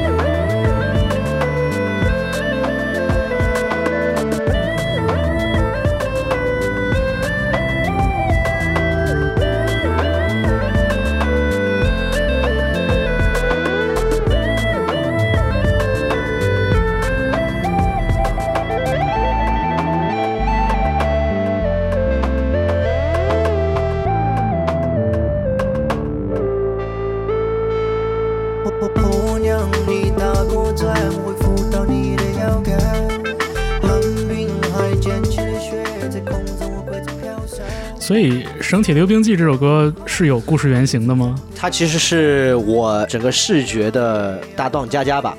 [38.05, 41.33] 所以《省体溜冰记》这首歌是有故事原型的吗？
[41.55, 45.35] 他其实是我整个视觉的搭档佳佳吧。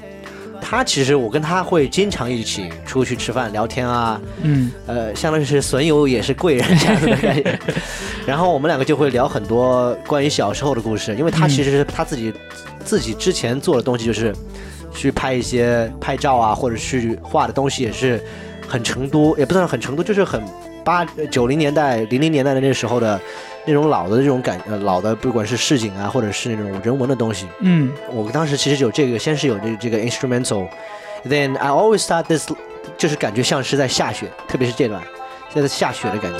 [0.60, 7.56] 他其实我跟他会经常一起出去吃饭聊天啊，嗯，呃，相当于是损友也是贵人这样子的感觉。
[8.26, 12.32] 然后我们两个就会聊很多关于小时候的故事，因为他其实是他自己、
[12.84, 14.34] 自己之前做的东西就是
[14.92, 18.20] 去拍一些拍照啊，或者去画的东西也是
[18.66, 20.42] 很成都，也不算很成都，就是很
[20.86, 23.20] 八九零年代、零零年代的那时候的
[23.64, 27.48] 那种老的这种感，呃，老的不管是市井啊，或者是那种人文的东西。
[27.58, 32.48] 嗯，我当时其实有这个，先是有这个这个 instrumental，then I always thought this
[32.96, 35.02] 就是感觉像是在下雪，特别是这段，
[35.52, 36.38] 现在下雪的感觉。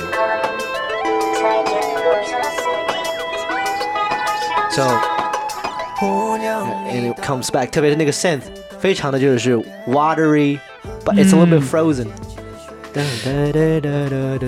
[4.71, 8.43] So，and it comes back，特别是那个 synth，
[8.79, 9.57] 非常的就是
[9.89, 12.07] watery，but it's a little bit 嗯 frozen。
[12.07, 12.13] 哒
[13.03, 14.47] 哒哒哒哒哒。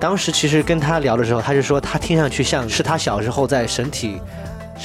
[0.00, 4.20] 当时其实跟他聊的时候，他就说他听上去像是他小时候在省体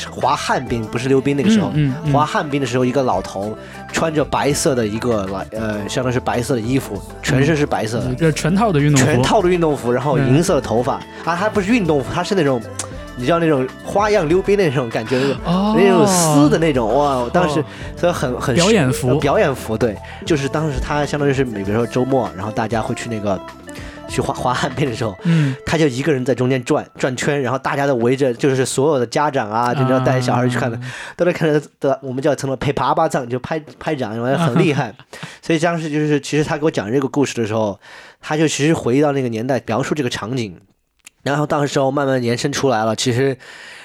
[0.09, 3.57] 滑旱冰，不是溜冰那个时候，嗯嗯嗯滑旱冰的时候，一个老头
[3.91, 10.93] 穿着白色的一个来呃，相当于是白色的衣服，全身是白色的，这全套的运动服，全套的运动服，然后嗯银色的头发、
[11.25, 12.62] 啊，他不是运动服，他是那种。
[13.19, 15.75] 你知道那种花样溜冰的那种感觉，哦。
[15.77, 17.17] 那种丝的那种哇！
[17.17, 17.65] 我当时哦。
[17.97, 19.10] 所以很很表演服。
[19.10, 19.93] 呃表演服对，
[20.25, 23.38] 就是当时他相当于是，比如说周末，然后大家会去那个
[24.08, 30.82] 去滑滑旱冰的时候，嗯，他就一个人在中间转转圈，然后大家都围着，就是所有的家长啊，就你要带小孩去看的，啊
[31.17, 34.93] 都在看着的，我们叫成了陪啪啪掌，就拍拍掌，然后很厉害。
[35.43, 37.77] 所以当时就是，其实他给我讲这个故事的时候，
[38.21, 40.55] 他就其实回忆到那个年代，描述这个场景，
[41.23, 43.38] 然后当时候慢慢延伸出来了，其实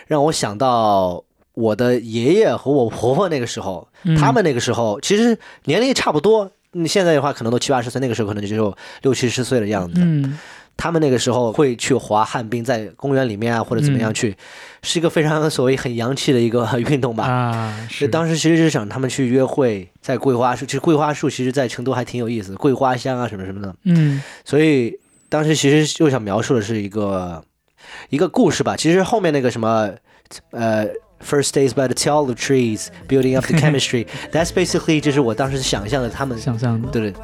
[0.06, 1.22] 让我想到
[1.54, 6.50] 我的爷爷和我婆婆那个时候，嗯他们那个时候其实年龄也差不多。
[6.76, 10.00] 你现在的话可能都七八十岁，那个时候可能就只有六七十岁的样子。
[10.02, 10.38] 嗯
[10.76, 14.36] 他们那个时候会去滑旱冰，在公园里面啊或者怎么样嗯去，
[14.82, 17.24] 是一个非常所谓很洋气的一个 运动吧。
[17.30, 23.72] 啊，就是当时其实是想他们去约会，在桂花树，其实桂花树其实在成都还挺有意思，桂花香啊什么什么的。
[23.84, 24.98] 嗯所以
[25.34, 27.42] 当时其实就想描述的是一个
[28.08, 28.76] 一个故事吧。
[28.76, 29.90] 其实后面那个什么
[30.52, 30.86] 呃
[31.20, 34.06] ，first days by the tall trees, building up the chemistry.
[34.30, 37.20] That's basically 就是我当时想象的他们想象的，对对。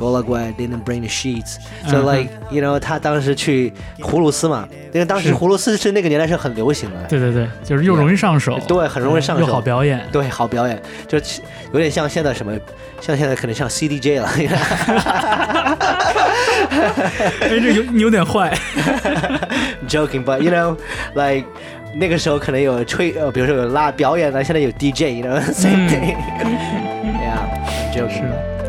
[0.00, 11.18] Go like why didn't bring the sheets, 嗯 so like you know，他当时去葫芦丝嘛，因为当时葫芦丝是那个年代是很流行的，对对对，就是又容易上手，对，很容易上手，又好表演，对，好表演，就
[11.74, 12.50] 有点像现在什么，
[12.98, 14.28] 像现在可能像 CDJ 了。
[17.42, 18.56] 哎，这有你有点坏，
[19.86, 20.78] Joking, but you know,
[21.14, 21.44] like
[21.94, 26.16] 那个时候可能有吹呃，比如说有拉表演的，现在有 DJ，you know, same 嗯 thing.
[27.20, 27.36] yeah,
[27.92, 28.00] I'm 是。
[28.00, 28.59] joking.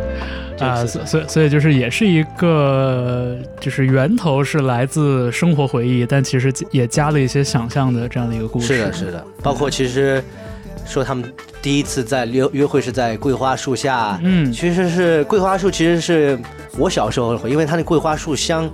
[0.61, 8.67] 啊，就是所所以所以就是也是一个，就是源头是来自生活回忆，但其实也加了一些想象的这样的一个故事。
[8.67, 10.23] 是的，是的，包括其实
[10.85, 16.39] 说他们第一次在约约会是在桂花树下，嗯其实是桂花树，其实是
[16.77, 18.69] 我小时候的回忆，因为它那桂花树香，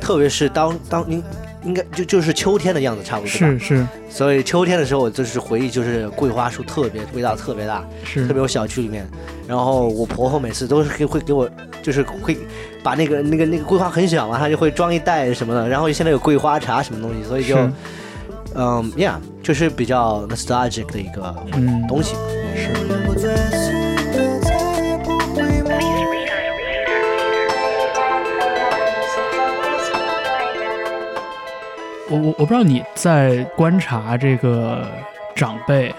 [0.00, 1.22] 特别是当当您
[1.66, 9.06] 应该就就是秋天的样子，差不多吧是是所以秋天的时候，我就是回忆就是桂花树特别味道特别大，是特别我小区里面。
[9.48, 11.48] 然后我婆婆每次都是会会给我，
[11.82, 12.36] 就是会
[12.82, 15.68] 把那个那个那个桂花很小嘛，她就会装一袋什么的。
[15.68, 17.56] 然后现在有桂花茶什么东西，所以就
[18.54, 22.14] 嗯，yeah，就是比较 nostalgic 的一个嗯东西。
[22.88, 23.75] 能够最是
[32.08, 34.86] 我我我不知道你在观察这个
[35.34, 35.94] 长辈，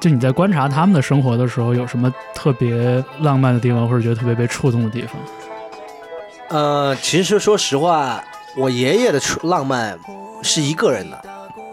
[0.00, 5.16] 就你在观察他们的生活的时候，有什么特别浪漫的地方，或者觉得特别被触动的地方？
[6.48, 8.22] 呃，其实说实话，
[8.56, 9.98] 我爷爷的浪漫
[10.42, 11.22] 是一个人的，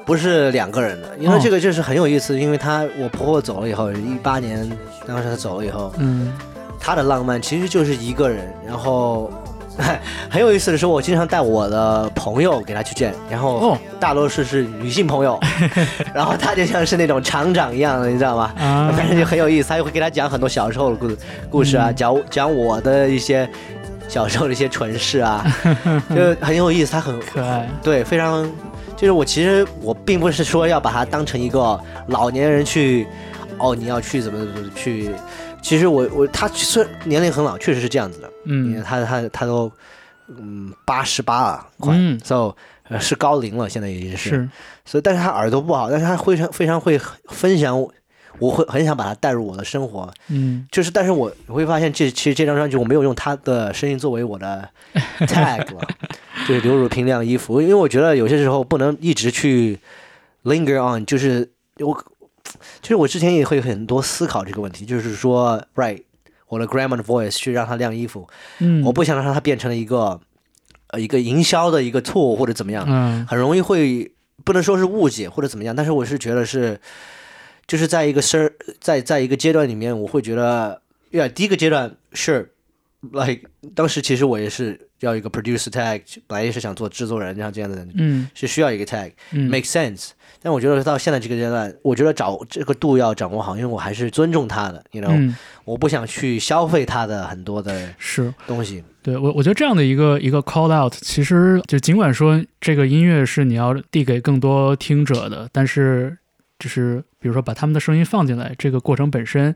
[0.05, 1.39] 不是两个人的，因为哦。
[1.41, 4.69] 这个就是很有意思，因为他我婆婆走了以后，一八年
[5.07, 6.33] 当时她走了以后，嗯。
[6.79, 9.31] 他的浪漫其实就是一个人，然后
[10.29, 13.77] 很有意思的是，我经常带我的朋友给他去见，然后哦。
[13.99, 15.39] 大多数是女性朋友，
[16.13, 18.53] 然后他就像是那种厂长一样的，你知道吗？
[18.57, 18.91] 啊。
[18.95, 21.17] 反正就很有意思，他就会给他讲很多小时候的故事
[21.49, 21.95] 故事啊，嗯。
[21.95, 23.49] 讲讲我的一些
[24.07, 25.43] 小时候的一些蠢事啊，
[26.15, 28.49] 就很有意思，他很可爱，对，非常
[28.95, 33.07] 就是我其实我并不是说要把他当成一个老年人去，
[33.57, 35.09] 哦，你要去怎么怎么去，
[35.61, 38.81] 其实我我他虽然年龄很老，确实是这样子的，嗯。
[38.83, 39.71] 他他他都
[40.27, 42.19] 嗯八十八了，快、嗯。
[42.23, 42.55] So
[42.89, 44.49] 呃是高龄了，现在已经是，是。
[44.85, 47.93] 所以但是他耳朵不好，但是他非常非常会分享我，
[48.39, 50.65] 我会很想把他带入我的生活，嗯。
[50.71, 54.69] 就是，但是我我会发现这其实这张专辑我没有用他的声音作为我的
[55.27, 55.81] tag 了，
[56.47, 59.77] 就是刘汝平晾衣服，因为我觉得有些时候不能一直去
[60.45, 62.05] linger on，就是我，
[62.81, 66.03] 就是我之前也会很多思考这个问题，就是说，right，
[66.47, 68.27] 我的 grandma 的 voice 去让他晾衣服，
[68.59, 70.19] 嗯，我不想让它变成了一个
[70.87, 73.25] 呃一个营销的一个 tool 或者怎么样，嗯。
[73.27, 74.11] 很容易会
[74.43, 76.79] 不能说是误解或者怎么样，但是我是觉得是，
[77.67, 82.53] 就是在一个事在在一个阶段里面，我会觉得，呀，第一个阶段是
[83.11, 83.41] ，like
[83.75, 88.29] 当时其实我也是要一个 producer tag，本来也是想做制作人，像这样的人嗯。
[88.33, 89.61] 是需要一个 tag，make、嗯。
[89.63, 90.09] sense。
[90.41, 98.33] 但我觉得到现在这个阶段，我觉得找这个度要掌握好，因为我还是尊重他的，you know，、嗯我不想去消费他的很多的是。
[98.45, 98.81] 东西。
[99.01, 106.17] 对我，我觉得这样的一个一个 call out，其实就尽管说这个音乐是你要递给更多听者的，但是
[106.57, 109.53] 就是比如说把他们的声音放进来，这个过程本身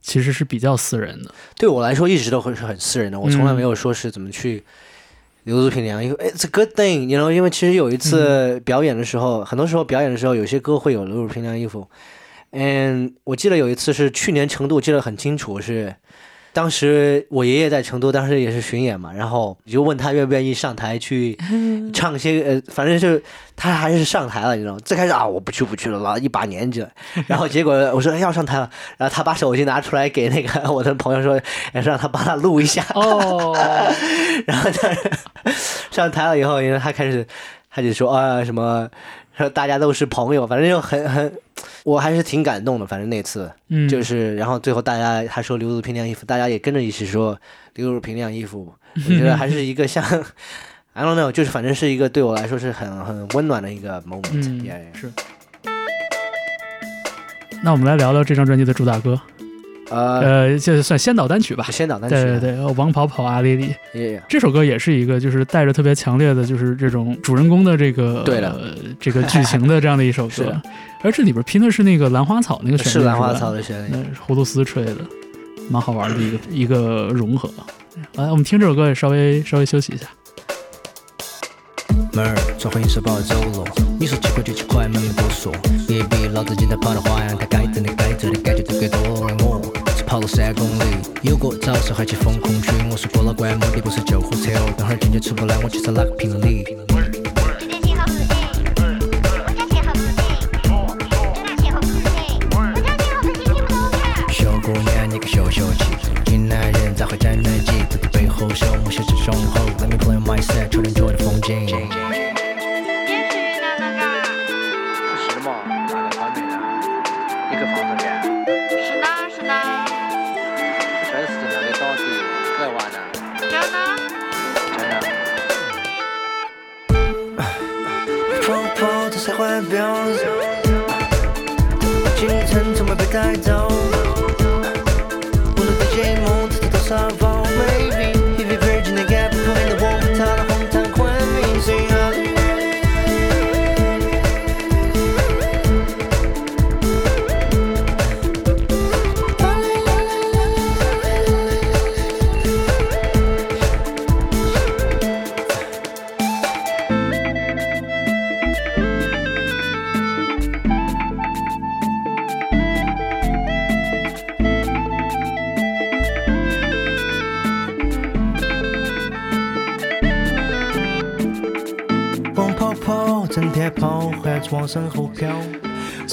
[0.00, 1.32] 其实是比较私人的。
[1.56, 4.64] 对我来说一直都会是很私人的，我从来没有说是怎么去
[5.44, 11.88] 留住平凉，因为 it's a good thing，you know，因为其实有一次表演的时候，很多时候表演的时候，有些歌会有留住平凉衣服。
[12.50, 15.94] 嗯，我记得有一次是去年成都，我记得很清楚，是
[16.54, 21.36] 当时我爷爷在成都，当时也是巡演嘛，然后你就问他愿不愿意上台去
[21.92, 23.20] 唱些呃，反正就是
[23.56, 24.80] 他还是上台了，你知道吗？
[24.84, 26.88] 最开始啊，我不去不去了，老一把年纪了，
[27.26, 31.40] 然后结果我说哎要上台了，然后他把手机拿出来给那个我的朋友说，
[31.72, 33.52] 哎让他帮他录一下，哦，
[34.46, 34.88] 然后他
[35.90, 37.26] 上台了以后，因为他开始
[37.68, 38.88] 他就说啊什么，
[39.36, 41.32] 说 大家都是朋友，反正就很很，
[41.84, 42.86] 我还是挺感动的。
[42.86, 47.38] 反正那次嗯，就是，然后最后大家还说留住平晾衣服，大家也跟着一起说
[47.74, 50.04] 留住平晾衣服， 我觉得还是一个像
[50.94, 54.62] I don't know，就是反正是一个对我来说是很很温暖的一个 moment。
[54.62, 55.12] yeah 是。
[57.64, 59.20] 那我们来聊聊这张专辑的主打歌。
[59.90, 61.66] 呃，呃，这算先导单曲吧。
[61.70, 70.60] 先导单曲，对对对，呃王跑跑阿里里对，这首歌也是一个，就是带着特别强烈的，就是这种主人公的这个对的呃这个剧情的这样的一首歌。
[71.02, 73.96] 而这里边拼的是那个兰花草那个旋律，是兰花草的旋律。
[74.26, 74.96] 葫芦丝吹的，
[75.68, 77.50] 蛮好玩的一个一个融合。
[78.14, 80.06] 来，我们听这首歌也稍微稍微休息一下。
[82.12, 83.64] 妹儿，走了。
[84.00, 85.52] 你说就七块，没多说。
[85.88, 89.13] 也比老子今天跑的花样，他该挣的的多
[90.14, 90.84] 跑了三公里，
[91.22, 92.70] 有个早上还去风控区。
[92.88, 94.72] 我说过了关，目的不是救护车哦。
[94.78, 96.83] 等会儿进去出不来，我去找那个评理？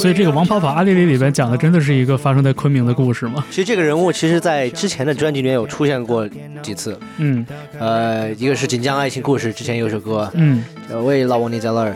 [0.02, 3.46] 所以这个《王跑跑阿里里》里边讲的真的是一个发生在昆明的故事吗？
[3.50, 6.28] 其实这个人物，其实在之前的专辑里面有出现过
[6.64, 6.98] 几次。
[7.18, 7.46] 嗯
[7.78, 11.96] 呃，一个是《锦江爱情故事》，之前有首歌，嗯呃，我也老王你在那儿。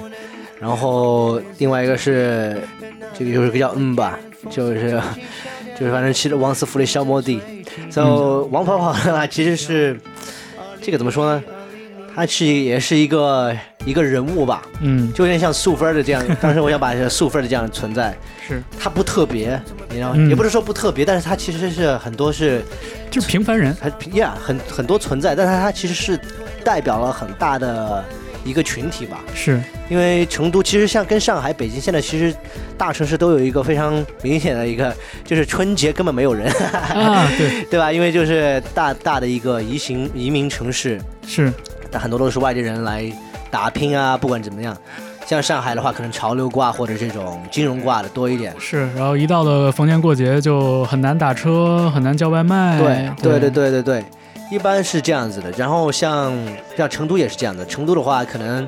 [0.59, 2.61] 然后另外一个是
[3.17, 5.01] 这个有首歌叫嗯吧，就是
[5.79, 7.41] 就是反正其实王思福的小摩的。
[7.89, 9.99] 所以王跑跑的话，其实是
[10.81, 11.43] 这个怎么说呢？
[12.15, 13.55] 他是也是一个
[13.85, 16.23] 一个人物吧，嗯，就有点像素芬的这样。
[16.41, 18.17] 当时我想把这素芬的这样存在，
[18.47, 19.59] 是他不特别，
[19.89, 20.15] 你知道吗？
[20.17, 22.63] 嗯也不是说不特别，但是他其实是很多是
[23.11, 23.73] 就是平凡人。
[23.75, 26.19] 很呀很很多存在，但是他其实是
[26.63, 28.03] 代表了很大的
[28.43, 29.21] 一个群体吧。
[29.33, 32.35] 是因为成都其实像跟上海、北京现在其实
[32.75, 34.91] 大城市都有一个非常明显的一个，
[35.23, 37.91] 就是春节根本没有人，啊，对， 对吧？
[37.91, 41.53] 因为就是大大的一个移行移民城市，是
[41.91, 43.03] 但很多都是外地人来
[43.55, 44.75] 打拼啊，不管怎么样。
[45.25, 48.53] 像上海的话，可能潮流挂或者这种金融挂的多一点。
[48.59, 52.77] 是，然后一到了逢年过节就很难打车，很难叫外卖。
[52.77, 54.05] 对对对对对对对，
[54.51, 55.49] 一般是这样子的。
[55.51, 56.33] 然后像
[56.75, 58.67] 像成都也是这样的，成都的话，可能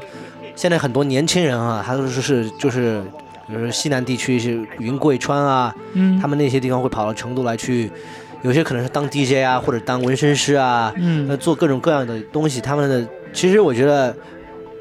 [0.55, 3.01] 现在很多年轻人啊，他都是是就是，
[3.45, 7.91] 比如说西南地区是云贵川啊，嗯，他们那些地方会跑到成都来去，
[8.41, 12.61] 有些可能是当 DJ 啊，或者当纹身师啊，嗯呃，做各种各样的东西。
[12.61, 14.15] 他们的其实我觉得，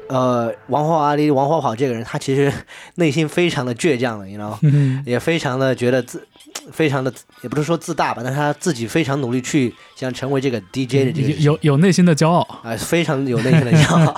[0.09, 2.51] 呃，王华阿里王华跑这个人，他其实
[2.95, 4.59] 内心非常的倔强的，你知道吗？
[4.63, 6.25] 嗯也非常的觉得自，
[6.71, 12.41] 非常的也不是说自大吧，但是他自己非常努力去想成为这个 DJ 的这个有有有内心的骄傲。
[12.63, 14.15] 啊、非常有内心的骄傲。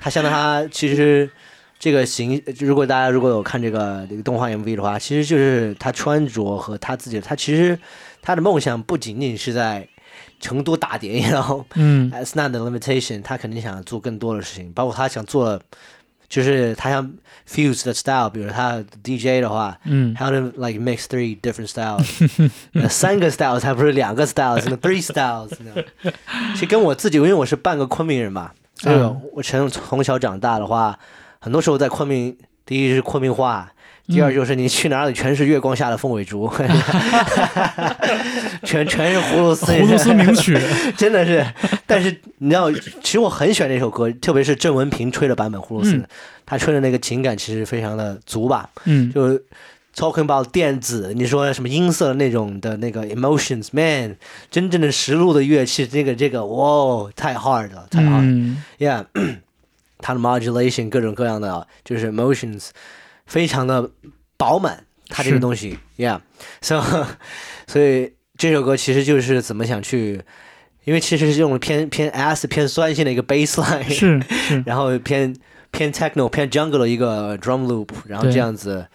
[0.00, 1.28] 他相当他其实
[1.78, 7.78] 这个形，如果大家如果有看这个这个动画 MV 的话，其实就是他穿着和他自己，他其实
[8.22, 9.88] 他的梦想不仅仅是在
[10.40, 15.60] 成都打碟，然后嗯 It's not the limitation，他肯定想做更多的事情，包括他想做，
[16.28, 17.12] 就是他想
[17.48, 25.04] fuse 的 style，比如他 DJ 的话，嗯 how like mix three different styles，呃三个 styles 还不是两个 styles，那 three
[25.04, 25.50] styles。
[26.54, 28.92] 其实跟我自己，因为我是半个昆明人嘛，所
[29.32, 30.98] 我从从小长大的话，
[31.40, 33.72] 很多时候在昆明，第一是昆明话。
[34.08, 36.50] 第二就是你去哪里全是月光下的凤尾竹，
[38.64, 40.58] 全全是葫芦丝，葫芦丝名曲。
[40.96, 41.46] 真的是。
[41.86, 46.06] 但是你知道，其实我很喜欢这首歌，特别是郑文平吹的版本《葫芦丝》嗯
[46.46, 49.38] 他吹的那个情感其实非常的足吧，嗯，就
[49.94, 54.16] talking about 电子，你说什么音色那种的那个 emotions，man，
[54.50, 58.64] 真正的实录的乐器，这个这个，哇，太 hard 了，太 hard，yeah，、嗯。
[58.78, 59.04] Yeah，
[60.00, 62.68] 它的 modulation 各种各样的就是 emotions，
[63.28, 63.88] 非常的
[64.36, 66.82] 饱满，它这个东西，yeah，so
[67.68, 70.20] 所以这首歌其实就是怎么想去，
[70.84, 75.36] 因为其实是用了偏偏 S 偏酸性的一个 bass line，是是， 然后偏
[75.70, 78.86] 偏 techno 偏 jungle 的一个 drum loop，然后这样子，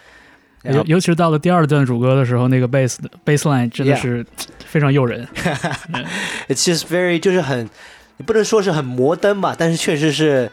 [0.64, 4.26] 尤尤其是到了第二段主歌的时候，那个 bass 的 bass line 真的是
[4.66, 5.28] 非常诱人。
[6.48, 7.70] It's just very 就是很，
[8.18, 10.50] 你不能说是很摩登吧，但是确实是，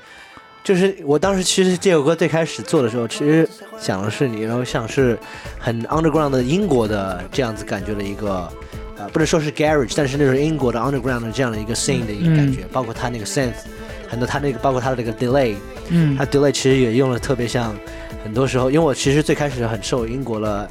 [0.62, 3.48] 就是我当时其实这首歌最开始做的时候，其实
[3.78, 5.18] 想的是你，然后像是
[5.58, 8.46] 很 underground 的英国的这样子感觉的一个，
[8.96, 13.54] 呃，不能说是 garage，但是那种英国的 underground 的这样的一个 scene 的一个感觉，包括他那个 synth，
[14.06, 15.54] 很多他那个包括他的那个 delay，
[15.88, 16.16] 嗯。
[16.16, 17.74] 他 delay 其实也用的特别像，
[18.22, 20.70] 很多时候，因为我其实最开始很受英国的，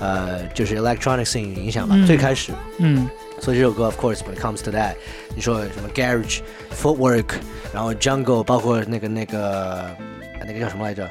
[0.00, 2.06] 呃，就是 electronic scene 影响吧，嗯。
[2.06, 2.52] 最开始。
[2.78, 3.06] 嗯
[3.39, 4.95] 所以这首歌，of course，when it comes to that，
[5.35, 7.25] 你说什么 garage、footwork，
[7.73, 9.95] 然后 jungle，包括那个那个
[10.45, 11.09] 那个叫什么来着？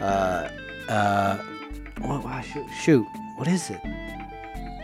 [0.00, 0.44] 呃
[0.88, 1.38] 呃，
[2.02, 3.76] 我我 shoot shoot，what is it？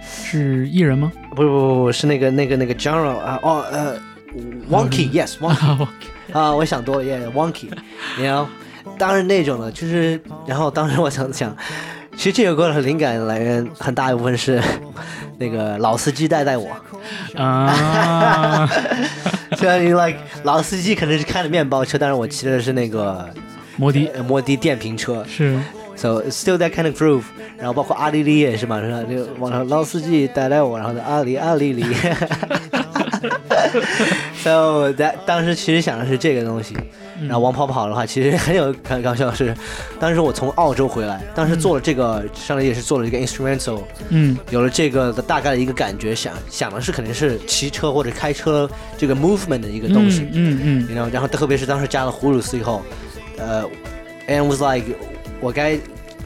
[0.02, 1.12] 是艺人吗？
[1.30, 3.98] 不不不不，是那个那个那个 genre 啊哦呃，
[4.70, 5.86] wonky，yes，wonky
[6.32, 8.46] 啊，我想多了，yeah，wonky，you know，
[8.96, 11.54] 当然那种的，就是然后当时我想想，
[12.17, 14.61] 其实这首歌的灵感来源很大一部分是
[15.37, 16.69] 那个老司机带带我。
[17.35, 18.67] 啊，
[19.57, 23.29] 虽然你 like 老司机可能是开的面包车，但是我骑的是那个
[23.77, 25.57] 摩的呃摩的电瓶车是
[25.95, 27.23] ，so still that kind of groove。
[27.57, 28.81] 然后包括阿丽丽也是嘛？
[29.09, 31.83] 就网上老司机带带我，然后就阿里阿丽丽。
[34.43, 36.75] so that 当时其实想的是这个东西。
[37.21, 39.55] 然后王跑跑的话，其实很有很搞笑的是，
[39.99, 44.37] 当时我从澳洲回来，当时做了这个，上来也是做了一个 instrumental，嗯。
[44.49, 52.81] 有了这个的大概的一个感觉，想想的是肯定是骑车或者开车这个 movement 的一个东西，嗯嗯然后然后特别是当时加了葫芦丝以后，
[53.37, 53.63] 呃
[54.27, 54.85] ，and was like
[55.39, 55.77] 我该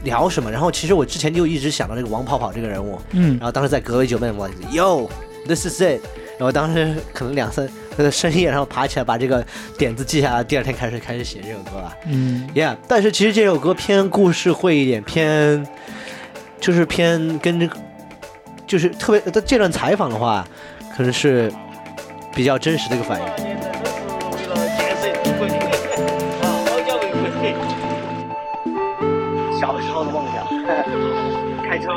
[0.02, 0.50] 聊什么？
[0.50, 3.36] 然后其实我之前就一直想到这个王跑跑这个人物，嗯。
[3.38, 5.08] 然后当时在隔离酒店，我 like yo
[5.46, 6.00] this is it，
[6.38, 9.44] 然后当时可能两三呃深夜，然后爬起来把这个
[9.78, 11.96] 点子记下来，第二天开始开始写这首歌了。
[12.06, 15.66] 嗯 Yeah，但是其实这首歌偏故事会一点，偏
[16.60, 17.76] 就是偏跟这个，
[18.66, 20.46] 就是特别的这段采访的话，
[20.96, 21.52] 可能是
[22.34, 23.26] 比较真实的一个反应。
[29.58, 30.46] 小时候的梦想，
[31.68, 31.90] 开车。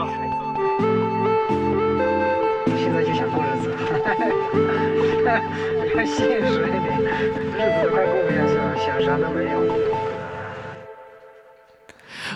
[2.78, 3.74] 现在就想过日子，
[5.96, 9.62] 要现实一点，日子都快过不下去了，想啥都没有。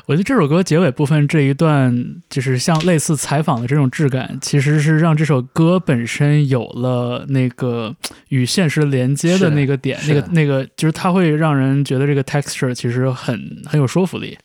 [0.05, 7.93] 我觉得这首歌结尾部分这一段，就是像类似采访的这种质感，其实是让这首歌本身有了那个
[8.29, 14.37] 与现实连接的的那个点，那个那个就是它会让人觉得这个 texture 其实很很有说服力。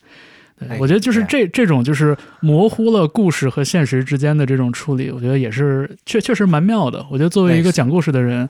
[0.79, 7.05] 我觉得就是这这种就是模糊了故事和现实之间的这种处理，我觉得也是确确实蛮妙的。
[7.11, 8.49] 我觉得作为一个哎讲故事的人，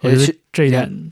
[0.00, 1.10] 我觉得这一点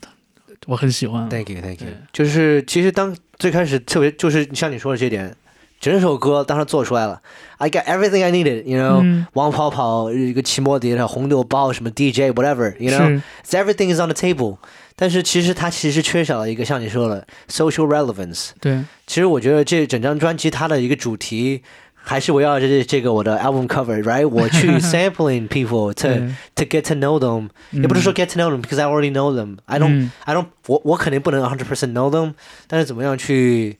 [0.67, 1.29] 我很喜欢。
[1.29, 1.89] Thank you, thank you。
[2.11, 5.35] 就是其实当最开始特别就是像你说的这点，
[5.79, 7.21] 整首歌当时做出来了
[7.57, 14.57] ，I got everything I needed, you know，、嗯王跑跑一个骑摩的，然后红豆包什么 DJ whatever，you know，everything is on the table。
[14.95, 18.51] 但是其实它其实缺少了一个像你说的 social relevance。
[18.59, 21.61] 对，其实我觉得这整张专辑它的一个主题。
[22.07, 24.27] 还是围绕着这这个我的 album cover，right？
[24.27, 26.07] 我去 sampling people to
[26.53, 29.57] to get to know them，、嗯也不是说 get to know them，because I already know them。
[29.65, 32.33] I don't、嗯 I don't 我我肯定不能 hundred percent know them，
[32.67, 33.79] 但是怎么样去，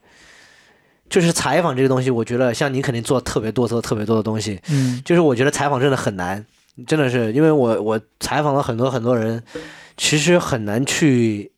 [1.07, 6.43] 就是采访这个东西，我觉得像你肯定做特别多做特别多的东西，嗯就是我觉得采访真的很难，
[6.87, 9.43] 真的是因为我我采访了很多很多人，
[9.97, 11.51] 其实很难去，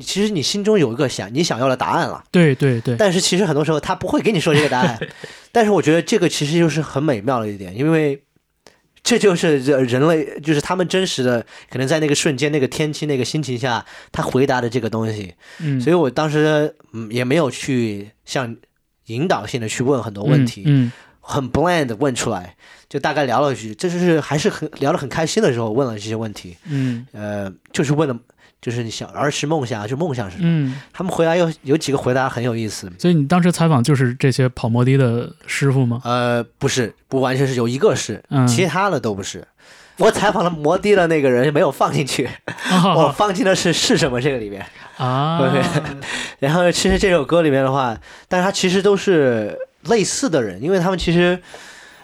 [0.00, 4.98] 其实你心中有一个想你想要的答案了，对对对，但是其实很多时候他不会给你说这个答案，
[5.50, 8.22] 但是我觉得这个其实就是很美妙的一点，因为。
[9.02, 13.82] 这就是这人类，就是他们真实的，可能在那个瞬间、那个天气、那个心情下，
[14.12, 15.34] 他回答的这个东西。
[15.58, 18.54] 嗯，所以我当时嗯也没有去像
[19.06, 22.54] 引导性的去问很多问题，嗯很 bland 的问出来，
[22.90, 27.06] 就大概聊了一句，这就是还是很聊得很开心的时候问了这些问题，嗯。
[27.12, 28.14] 呃，就是问了，
[28.60, 30.48] 就是你想儿时梦想，就梦想是什么？
[30.48, 36.00] 嗯，他们回答有有几个回答很有意思，所以你当时采访就是这些跑摩的的师傅吗？
[36.04, 39.46] 呃，不是，不完全是有一个是，嗯其他的都不是。
[39.98, 42.26] 我采访了摩的的那个人没有放进去，
[42.96, 44.64] 我啊放进的是是什么这个里面。
[44.96, 45.40] 啊，
[46.40, 51.38] 然后其实这首歌里面的话，但是它其实都是类似的人，因为他们其实，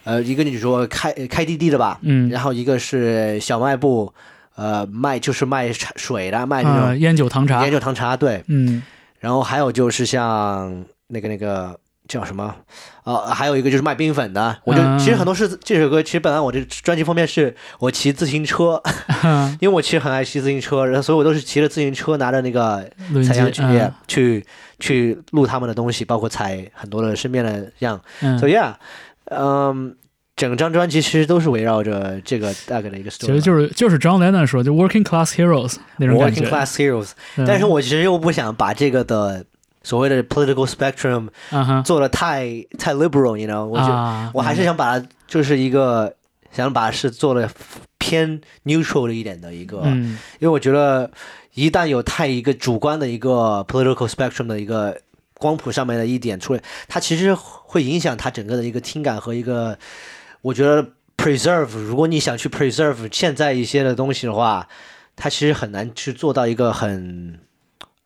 [0.05, 4.13] 呃，一个你说开开滴滴的吧，嗯然后一个是小卖部，
[4.57, 7.63] 呃，卖就是卖茶水的，卖那种啊烟酒糖茶。
[7.63, 8.83] 烟，酒糖茶，对，嗯。
[9.21, 11.79] 然后还有就是像那个那个
[12.09, 12.55] 叫什么？
[13.05, 14.57] 呃，还有一个就是卖冰粉的。
[14.65, 18.81] 我就、嗯其实很多是这首歌，其实本来我这专辑封面是我骑自行车，
[19.61, 22.89] 因为我其实很爱骑自行车，然后所以我都是骑着自行车拿着那个
[23.27, 24.45] 采样机、嗯去
[24.79, 28.01] 去录他们的东西，包括采很多的身边的样。
[28.21, 28.39] 嗯。
[28.39, 28.75] So yeah，
[29.27, 29.97] 嗯、
[30.37, 33.27] 整张专辑其实都是围绕着这个大概的一个 story。
[33.27, 36.51] 其实就是就是 John Lennon 说，就 Working Class Heroes 那种感 working 觉。
[36.51, 37.47] class heroes，、嗯。
[37.47, 39.45] 但是我其实又不想把这个的
[39.83, 41.29] 所谓的 political spectrum
[41.83, 42.47] 做的太
[42.79, 46.15] 太 liberal，you know，我就、啊，我还是想把它就是一个
[46.53, 47.49] 想把是做的
[47.97, 50.19] 偏 neutral 的一点的一个，嗯。
[50.39, 51.11] 因为我觉得
[51.55, 55.01] 一旦有太一个主观的一个 political spectrum 的一个
[55.39, 59.79] 光谱上面的一点出来，它其实会影响它整个的一个听感和一个，
[60.47, 60.87] 我觉得
[61.17, 64.69] preserve，如果你想去 preserve 现在一些的东西的话，
[65.17, 67.41] 它其实很难去做到一个很。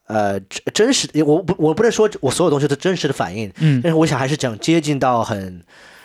[0.07, 5.63] 呃，真真实，我不，我不能说我所有东西都真实的反应，嗯但是我想还是讲接近到很，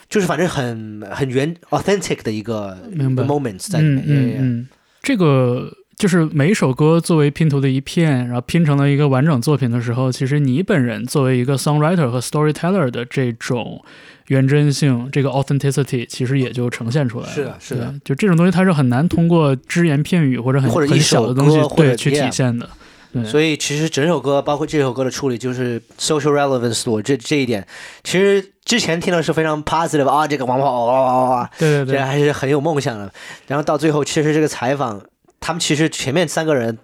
[0.07, 4.03] 就是反正很很原 authentic 的一个 moments 在里面。
[4.05, 4.67] 嗯嗯嗯，
[5.01, 13.83] 这个就是每一首歌作为拼图的一片，然后拼成了一个完整作品的时候，其实你本人作为一个 songwriter 和 storyteller 的这种
[14.27, 17.31] 原真性，这个 authenticity，其实也就呈现出来了。
[17.31, 22.69] 是的是的，就这种东西它是很难通过只言片语或者很或者一很小首的东西歌对去体现的。
[23.13, 27.65] 对，所以其实整首歌，包括这首歌的处理，就是 social relevance，我这这一点，
[28.03, 33.09] 其实之前听的是非常 positive 啊，这个王跑哇哇哇对对对，还是很有梦想的。
[33.47, 35.01] 然后到最后，其实这个采访，
[35.45, 36.75] 他们其实前面三个人，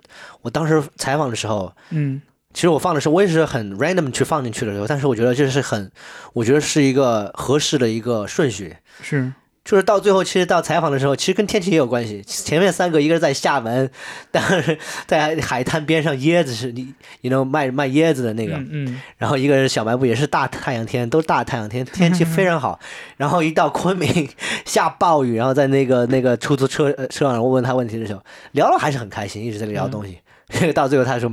[0.44, 2.22] 我当时采访的时候，嗯
[2.54, 5.92] 其实我放的是我也是很 random 去放进去的时候，但是我觉得这是很，
[6.34, 8.76] 我觉得是一个合适的一个顺序。
[9.02, 9.34] 是
[9.64, 12.22] 就是到最后，其实到采访的时候，其实跟天气也有关系。
[12.26, 13.90] 前面三个，一个是在厦门，
[14.32, 22.80] 但是在海滩边上椰子是你你能卖卖椰子的那个，嗯嗯然后一个是小卖部，也是大太阳天，都是大太阳天，天气非常好。
[23.18, 24.28] 然后一到昆明
[24.66, 30.18] 下暴雨，然后在那个那个出租车呃车上，我问他问题的时候，聊了还是很开心，一直在聊东西。
[30.76, 31.32] 到最后他说，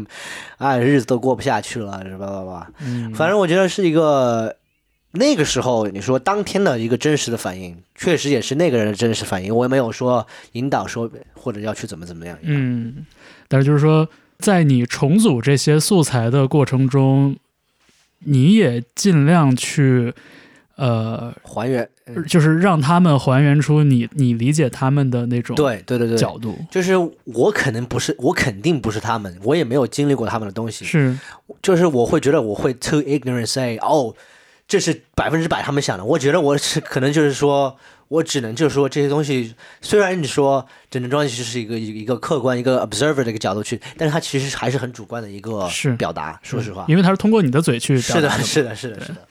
[0.58, 2.68] 哎，日子都过不下去了，是吧吧吧。
[2.78, 4.54] 嗯，反正我觉得是一个
[5.12, 9.54] 那个时候你说当天的一个真实的反应，确实也是那个人的真实反应。
[9.54, 12.38] 我也没有说引导说或者要去怎么怎么样。
[12.42, 13.06] 嗯，
[13.48, 17.36] 但是就是说，在你重组这些素材的过程中，
[18.20, 20.12] 你也尽量去，
[20.76, 26.56] 呃，还原，嗯就是让他们还原出你你理解他们的那种对对对对，角度。
[26.70, 26.92] 就是
[27.24, 30.84] 我可能不是，我肯定不是他们，我也没有经历过他们的东西。
[30.84, 31.18] 是，
[31.62, 34.14] 就是我会觉得我会 too ignorant say 哦，
[34.68, 36.04] 这是百分之百他们想的。
[36.04, 37.76] 我觉得我是可能就是说，
[38.08, 45.66] 我只能就是说这些东西，虽然你说整张专辑是一个一个客观一个 observer 的一个角度去，但是它其实还是很主观的一个
[45.96, 46.38] 表达。
[46.42, 49.26] 说实话，因为它是通过你的嘴去表是的，是的，是的，是的，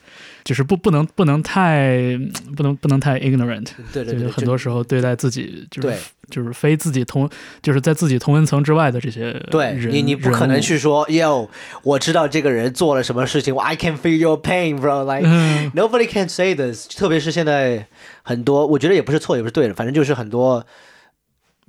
[0.48, 2.18] 就是不不能不能太
[2.56, 5.98] 不能不能太 ignorant，对对对，就是很多时候对待自己就是对
[6.30, 7.28] 就是非自己同
[7.60, 11.50] 就是在自己同文层之外的这些对你，你不可能去说，Yo，
[11.82, 15.04] 我知道这个人做了什么事情我，I can feel your pain, bro.
[15.04, 16.88] Like 嗯 nobody can say this。
[16.88, 17.86] 特别是现在
[18.22, 20.64] 很多，我觉得也不是错，也不是对的，反正就是很多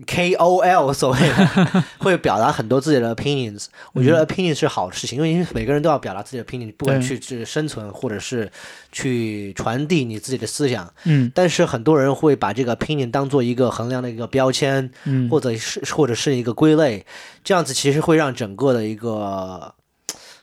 [0.07, 3.65] KOL 所谓的 会表达很多自己的 opinions。
[3.93, 8.49] 我觉得 opinion 是好事情，因为每个人都要表达自己的 opinion，不管去去生存或者是
[8.91, 10.91] 去传递你自己的思想。
[11.05, 17.05] 嗯但是很多人会把这个 opinion 当做一个衡量的一个标签，嗯或者是或者是一个归类，
[17.43, 19.73] 这样子其实会让整个的一个，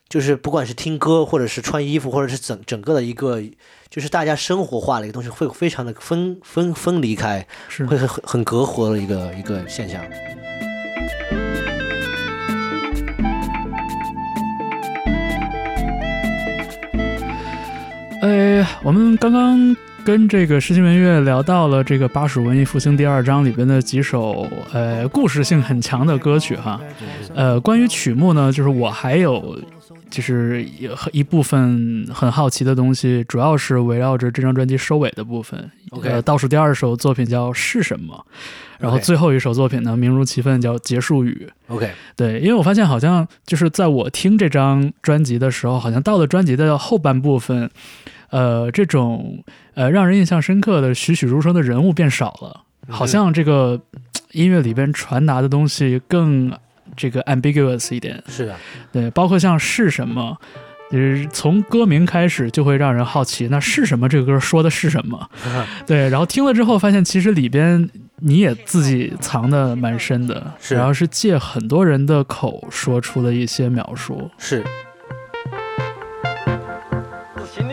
[0.08, 3.42] 就是不管是听歌，或者是穿衣服，或者是整整个的一个，
[3.90, 10.00] 就是大家生活化的一个东西，会非常的分分分离开，是会很很很隔阂的一个一个现象。
[18.22, 26.80] 呃，我们刚刚跟这个诗情文乐聊到了这个巴蜀文艺复兴第二章里边的几首呃故事性很强的歌曲哈。
[27.34, 29.56] 呃，关于曲目呢，就是我还有
[30.08, 35.70] 就是一一部分很好奇的东西，主要是围绕着这张专辑收尾的部分。
[35.90, 38.24] OK 呃，倒数第二首作品叫《是什么》，
[38.78, 41.48] 然后最后一首作品呢，名如其分，叫《结束语》。
[41.74, 47.70] OK，对，因为我发现好像就是在我听这张专辑的时候，好像到了专辑的后半部分，
[48.30, 49.44] 呃，这种
[49.74, 53.80] 呃让人印象深刻的栩栩如生的人物变少了，好像这个
[54.32, 56.52] 音乐里边传达的东西更
[56.96, 58.22] 这个 ambiguous 一点。
[58.28, 58.56] 是的，
[58.92, 60.36] 对，包括像是什么。
[60.88, 64.08] 就是从歌名开始就会让人好奇，那是什么？
[64.08, 65.28] 这个歌说的是什么？
[65.84, 67.90] 对，然后听了之后发现，其实里边
[68.20, 74.30] 你也自己藏的蛮深的，是然后是借很多人的口说出了一些描述。
[74.38, 74.62] 是
[77.52, 77.66] 心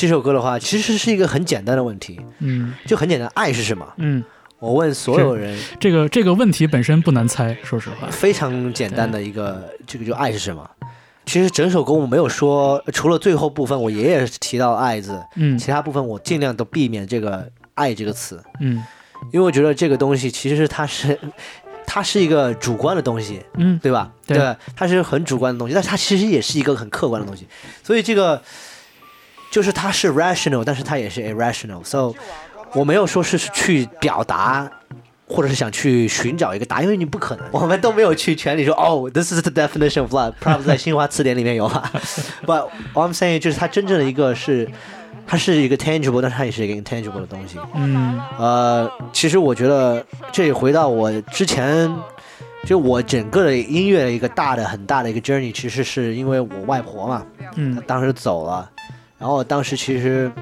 [0.00, 2.72] 这首歌的话，其实是一个很简单的问题，嗯。
[2.86, 3.86] 就很简单，爱是什么？
[3.98, 4.24] 嗯，
[4.58, 8.08] 我问所有人，这个这个问题本身不难猜，说实话。
[8.10, 10.66] 非常简单的一个，这个就爱是什么？
[11.26, 15.58] 其实整首歌我没有说，除了最后部分我爷爷提到“爱”字，嗯。
[15.58, 17.46] 其他部分我尽量都避免这个
[17.76, 18.82] “爱”这个词，嗯。
[19.30, 21.18] 因为我觉得这个东西其实它是，
[21.86, 24.10] 它是一个主观的东西，嗯，对吧？
[24.26, 24.38] 对。
[24.38, 27.46] 吧它是很主观的东西，但是它其实也是一个很客观的东西，
[27.82, 28.42] 所以这个
[29.50, 31.82] 就是它是 rational，但是它也是 irrational。
[31.84, 32.14] So
[32.74, 34.70] 我没有说是去表达，
[35.26, 41.90] 或者是想去寻找一个答案，因为你不可能， 我们都没有去全里说哦，this is the definition of love，probably 在新华词典里面有哈。
[42.46, 44.68] But what I'm saying 就是它真正的一个是，
[45.26, 47.58] 它是一个 tangible，但是它也是一个 intangible 的东西。
[47.74, 51.92] 嗯呃，其实我觉得这也回到我之前，
[52.66, 58.70] 就我整个的音乐的一个大的很大的一个 journey，其实是因为我外婆嘛，她嗯当时走了，
[59.20, 60.32] 然后当时其实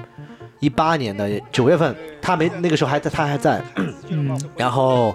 [0.59, 3.61] 一八年的九月份，他没那个时候还在，他还在，
[4.07, 4.39] 嗯。
[4.55, 5.13] 然后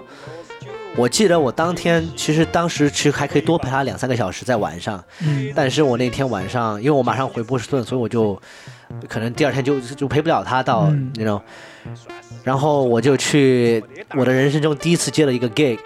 [0.95, 5.51] 我记得我当天其实当时其实还可以多陪他两三个小时在晚上，嗯。
[5.55, 8.39] 但是我那天晚上，因为我马上回波士顿，所以我就
[9.09, 11.11] 可能第二天就就陪不了他到，嗯。
[11.15, 11.41] 你知道，
[12.43, 13.83] 然后我就去
[14.15, 15.79] 我的人生中第一次接了一个 gig，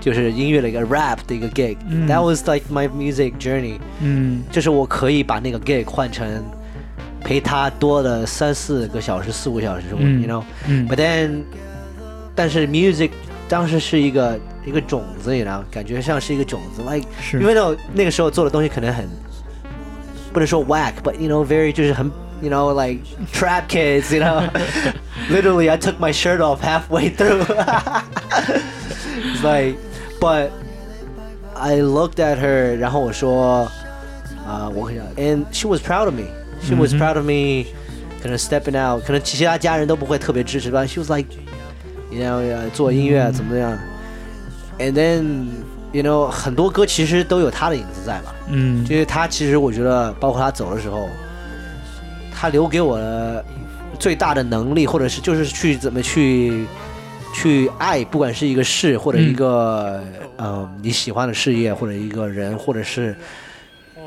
[0.00, 2.08] 就是音乐的一个 rap 的一个 gig、嗯。
[2.08, 4.44] That was like my music journey，嗯。
[4.50, 6.44] 就是我可以把那个 gig 换成
[7.23, 10.43] 陪他多的三四个小时、四五个小时、嗯 y o u know。
[10.67, 11.43] 嗯 But then，
[12.35, 13.11] 但是 music
[13.47, 19.07] 当时是一个一个种子，你知道，感觉像是一个种子，like 是因为那种那个时候做的东西可能很
[20.31, 22.11] 不能说 whack，but you know very 就是很
[22.41, 23.01] you know like
[23.31, 24.49] trap kids，you know
[25.29, 27.45] literally I took my shirt off halfway through
[29.21, 29.77] it's like
[30.19, 30.49] but
[31.55, 33.69] I looked at her 然后我说
[34.45, 36.25] 啊、我想 and she was proud of me
[36.62, 37.66] She was proud of me
[38.22, 39.04] 可能 stepping out.
[39.04, 40.84] 可能其他家人都不会特别支持吧。
[40.86, 41.28] She was like
[42.10, 43.78] you know 呃做音乐啊怎么样。
[44.78, 45.46] And then
[45.92, 48.34] you know 很多歌其实都有她的影子在嘛。
[48.50, 51.08] 嗯就是他其实我觉得，包括他走的时候，
[52.34, 53.44] 他留给我的
[53.98, 56.64] 最大的能力，或者是就是去怎么去
[57.34, 60.02] 去爱，不管是一个事或者一个
[60.38, 63.14] 嗯、呃你喜欢的事业，或者一个人，或者是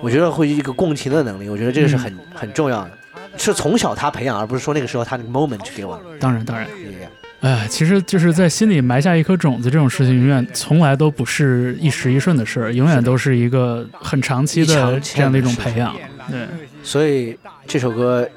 [0.02, 2.92] 我觉得会一个共情的能力，我觉得这个是很、很重要的，
[3.38, 6.04] 是从小他培养，而不是说那个时候他那个 moment 去给我的。
[6.20, 6.68] 当然当然。
[6.68, 7.08] Yeah.
[7.42, 15.96] 哎，其实就是在心里埋下一颗种子，这种事情永远从来都不是一时一瞬的事儿，永远都是一个很长期的这样的一种培养。
[16.30, 16.48] 对，
[16.84, 17.36] 所以
[17.66, 18.30] 这首歌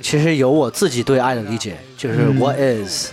[0.00, 3.10] 其实有我自己对爱的理解，就是嗯 What is，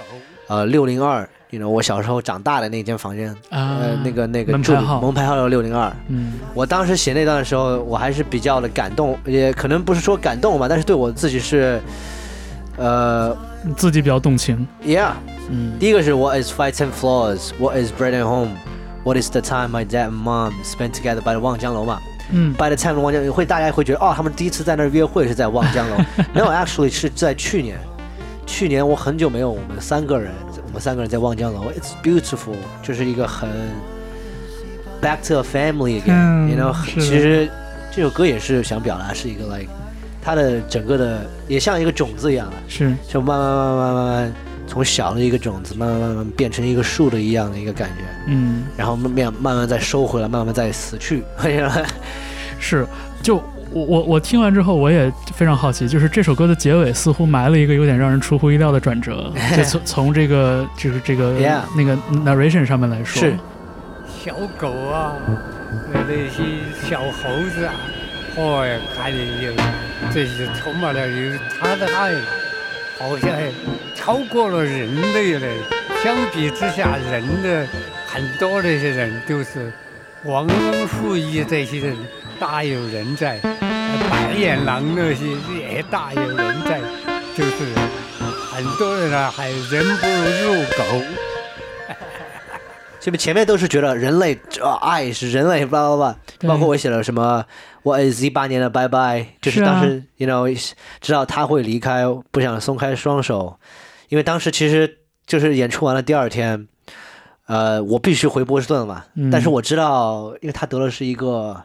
[0.47, 5.91] 呃，六零二，you know，我小时候长大的那间房间，啊呃，那个那个门牌号门牌号六零二。
[6.07, 11.81] 嗯我当时写那段的时候，我还是比较的感动，也可能不是说感动吧，但是对我自己是，
[12.77, 13.35] 呃
[13.75, 14.67] 自己比较动情。
[14.85, 15.11] ，Yeah，
[15.49, 20.11] 嗯第一个是 What is fights and flaws？What is bread and home？What is the time my dad and
[20.11, 21.99] mom spent together by the 望江楼嘛？
[22.31, 25.95] 嗯 by the time 望江会大家会觉得哦，他们第一次在那儿约会是在望江楼。
[26.33, 27.77] No，actually 是在去年。
[28.45, 30.31] 去年我很久没有我们三个人，
[30.69, 33.49] 我们三个人在望江楼，It's beautiful，就是一个很
[35.01, 37.49] back to a family again、嗯 you know，其实
[37.91, 39.71] 这首歌也是想表达是一个 like
[40.21, 42.93] 它的整个的也像一个种子一样的，是。
[43.07, 44.33] 就慢慢慢慢慢慢慢
[44.67, 48.65] 从小的一个种子，慢慢慢慢变成一个树的一样的一个感觉，嗯。
[48.77, 51.23] 然后慢慢慢慢再收回来，慢慢再死去。
[52.59, 52.85] 是，
[53.23, 53.41] 就
[53.71, 61.95] 我我我听完之后，我也非常好奇，就是这首歌的结尾似乎埋了一个有点让人出乎意料的转折， 就从从这个就是这个 Yeah 那个
[62.25, 63.37] narration 上面来说，是
[64.23, 65.13] 小狗啊，
[65.93, 66.43] 那那些
[66.87, 67.73] 小猴子啊，
[68.35, 69.53] 哦，看见有
[70.13, 72.13] 这些充满了有他的爱，
[72.99, 73.29] 好像
[73.95, 75.47] 超过了人类了。
[76.03, 77.67] 相比之下，人的
[78.07, 79.71] 很多那些人都是
[80.23, 81.95] 忘恩负义，这些人
[82.39, 83.39] 大有人在。
[84.09, 86.79] 白眼狼那些也大有人在，
[87.35, 87.73] 就是
[88.51, 91.05] 很多人啊，还人不如狗。
[92.99, 97.43] 这 边前面都是觉得人类这、爱是人类，叭叭叭，对包括我写了什么
[97.83, 103.59] ，What is 一八年的拜拜，就是是啊当时、you know 知道他会离开，不想松开双手，
[104.09, 106.67] 因为当时其实就是演出完了第二天，
[107.47, 111.63] 呃，我必须回波士顿嘛，嗯但是我知道，因为他得的是一个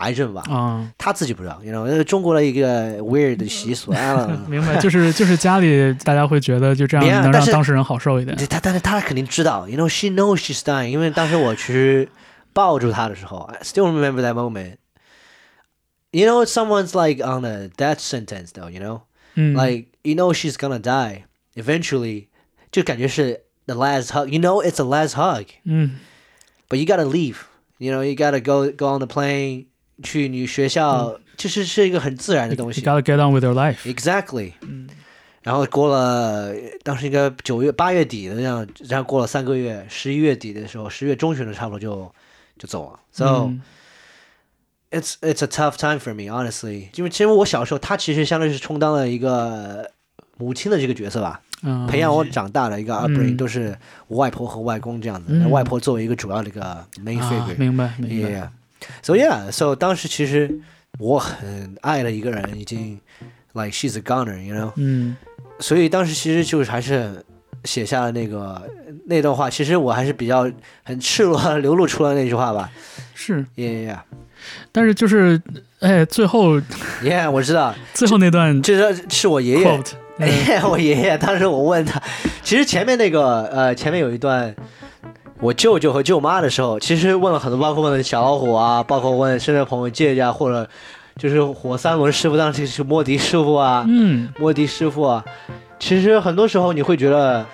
[0.00, 4.26] 癌症吧，啊，他自己不知道，you know，那是中国的一个 weird 的习俗啊。
[4.48, 8.36] 明白，就是就是家里大家会觉得就这样能明白但是让当事人好受一点。
[8.48, 12.08] 他但是他肯定知道，you know she knows she's dying，因为当时我去
[12.52, 18.70] 抱住她的时候，I still remember that moment。You know, someone's like on a death sentence, though.
[18.70, 19.00] You know,
[19.34, 22.28] 嗯 like you know she's gonna die eventually，
[22.70, 24.28] 就感觉是 the last hug.
[24.28, 25.98] You know, it's a last hug, 嗯
[26.68, 27.36] but you gotta leave.
[27.78, 29.66] You know, you gotta go go on the plane
[30.01, 32.81] 去你学校，就是是一个很自然的东 You 西。
[32.81, 33.77] gotta get on with your life。
[33.85, 34.53] Exactly。
[35.43, 42.13] 然后过了，当时应该九月八月底的那样，然后过了三个月，十一月底的时候，十月中旬的差不多就
[42.59, 42.99] 就走了。
[43.11, 43.61] So、嗯
[44.91, 46.89] it's it's a tough time for me, honestly。
[46.95, 49.89] 因为其实我小时候，他其实相当于是充当了一个
[50.37, 53.75] 母亲的这个角色吧，嗯，培养我长大的一个 upbringing、嗯都是
[54.07, 55.27] 我外婆和外公这样子。
[55.29, 58.51] 嗯外婆作为一个主要的一个 main 啊 figure，、明白明白。
[58.81, 58.87] Yeah.
[59.03, 60.59] So yeah, so 当时其实
[60.99, 62.99] 我很爱的一个人已经
[63.53, 65.15] ，like she's a goner，you know，嗯
[65.59, 67.23] 所以当时其实就是还是
[67.65, 68.61] 写下了那个
[69.05, 69.49] 那段话。
[69.49, 70.49] 其实我还是比较
[70.83, 72.69] 很赤裸流露出了那句话吧。
[73.13, 73.99] 是，，yeah，, yeah.
[74.71, 75.39] 但是就是
[75.81, 76.59] 哎，最后
[77.03, 79.83] yeah, 我知道，最后那段这是是我爷爷。
[80.17, 82.01] 哎， 我爷爷当时我问他，
[82.43, 84.53] 其实前面那个呃，前面有一段。
[85.41, 90.69] 我舅舅和舅妈的时候，其实问了很多，包括问小老虎啊， 包括问身边朋友借一下，或者
[91.17, 94.31] 就是火三轮师傅，当时是莫迪师傅啊，嗯。
[94.37, 95.25] 莫迪师傅啊，
[95.79, 97.45] 其实很多时候你会觉得，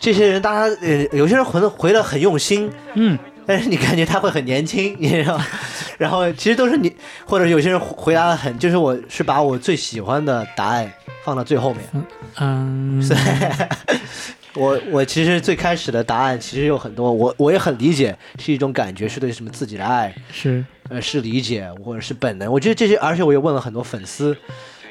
[0.00, 3.16] 这些人大家呃，有些人回的回的很用心，嗯。
[3.46, 5.38] 但是你感觉他会很年轻，你知道，
[5.98, 6.90] 然后其实都是你，
[7.26, 10.90] 或者有些人回答的很，就是我是把我最喜欢的答案
[11.22, 12.06] 放到最后面。
[12.40, 13.02] 嗯，
[14.54, 22.50] 我我其实最开始的答案其实有很多，我我也很理解，是一种感觉，是对什么自己的爱，是呃，是理解或者是本能。
[22.52, 24.36] 我觉得这些，而且我也问了很多粉丝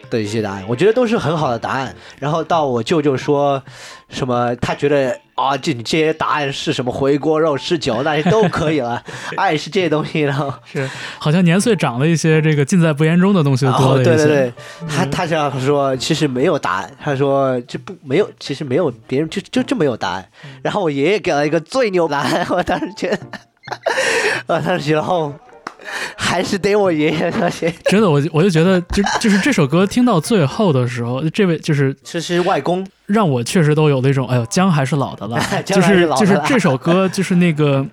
[0.09, 1.95] 的一些答案，我觉得都是很好的答案。
[2.19, 3.63] 然后到我舅舅说
[4.09, 9.03] 什么，他觉得啊，这你这些答案是什么回锅肉、吃酒那些都可以了，
[9.35, 10.53] 爱是这些东西，然后。
[10.63, 14.15] 是，好像年岁长了一些，这个尽在不言中的东西多哦，了一些。
[14.15, 14.53] 对对对，
[14.87, 16.91] 他他这样说，其实没有答案。
[17.01, 20.25] 他说这不没有，其实没有别人就就这没有答案。
[20.61, 23.19] 然后我爷爷给了一个最牛答案，我当时觉得，
[24.47, 25.33] 我当时觉得哦，
[26.17, 27.73] 还是得我爷爷那些。
[27.85, 37.85] 真的，我就我就觉得，就就是这首歌听到最后的时候，这位就是这是外公，让我确实都有那种，哎呦，姜还是老的辣， 就是老的辣就是这首歌就是那个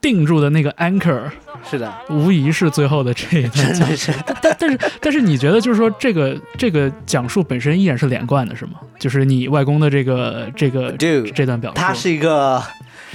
[0.00, 1.22] 定住的那个 anchor，
[1.70, 4.12] 是的，无疑是最后的这一段真的是。
[4.42, 8.72] 但但是但是你觉得就是说这个这个讲述本身依然是连贯的，是吗？
[8.98, 12.62] 就是你外公的这个这个这段表述，他是一个，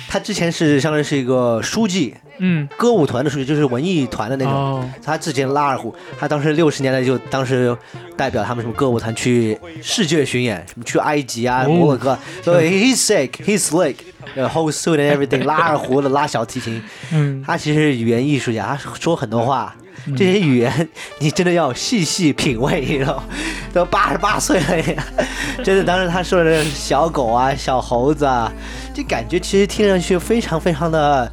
[0.07, 2.67] 他之前是相当于是一个书记，嗯。
[2.77, 4.53] 歌舞团的属于，就是文艺团的那种。
[4.53, 4.89] 哦。
[5.03, 7.75] 他之前拉二胡，他当时六十年代就当时
[8.17, 11.69] 代表他们什么歌舞团去世界巡演，什么去埃及啊、哦。
[11.69, 13.95] 摩洛哥，所以 he's sick, he's slick,
[14.33, 16.81] the whole suit and everything， 拉二胡的、拉小提琴，
[17.11, 17.43] 嗯。
[17.45, 19.75] 他其实是语言艺术家，他说很多话，
[20.17, 23.23] 这些语言你真的要细细品味，你知道？
[23.71, 25.03] 都八十八岁了呀，
[25.63, 28.51] 真的，当时他说的小狗啊、小猴子啊，
[28.95, 31.31] 这感觉其实听上去非常非常的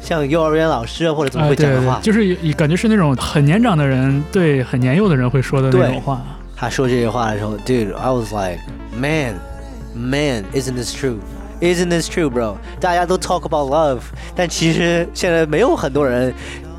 [0.00, 2.00] 像幼儿园老师或者怎么会讲的话。
[2.02, 6.20] 就是感觉是那种很年长的人对很年幼的人会说的那种话。
[6.56, 8.58] 他说这些话的时候，dude，I was like,
[8.94, 9.34] man,
[9.94, 11.18] man, isn't this true?
[11.60, 12.56] Isn't this true, bro?
[12.80, 14.00] 大家都 talk about love，
[14.34, 16.32] 但其实现在没有很多人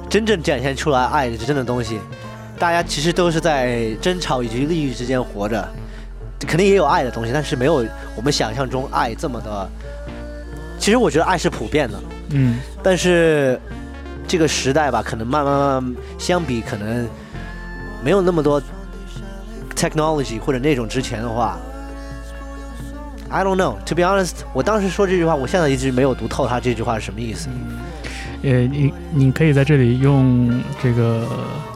[0.09, 1.99] 真正展现出来爱是真的东西。
[2.59, 5.67] 大家其实都是在争吵以及利益之间活着，
[6.47, 9.69] 肯定也有爱的东西，但是没有我们想象中爱这么的。
[10.77, 11.99] 其实我觉得爱是普遍的，
[12.33, 13.59] 嗯但是
[14.27, 17.07] 这个时代吧，可能慢慢慢慢相比，可能
[18.03, 18.61] 没有那么多
[19.75, 21.57] technology 或者那种之前的话
[23.29, 23.75] ，I don't know.
[23.85, 27.49] To be honest，我当时说这句话，我现在一直没有读透他这句话是什么意思。
[28.43, 31.27] 呃，你你可以在这里用这个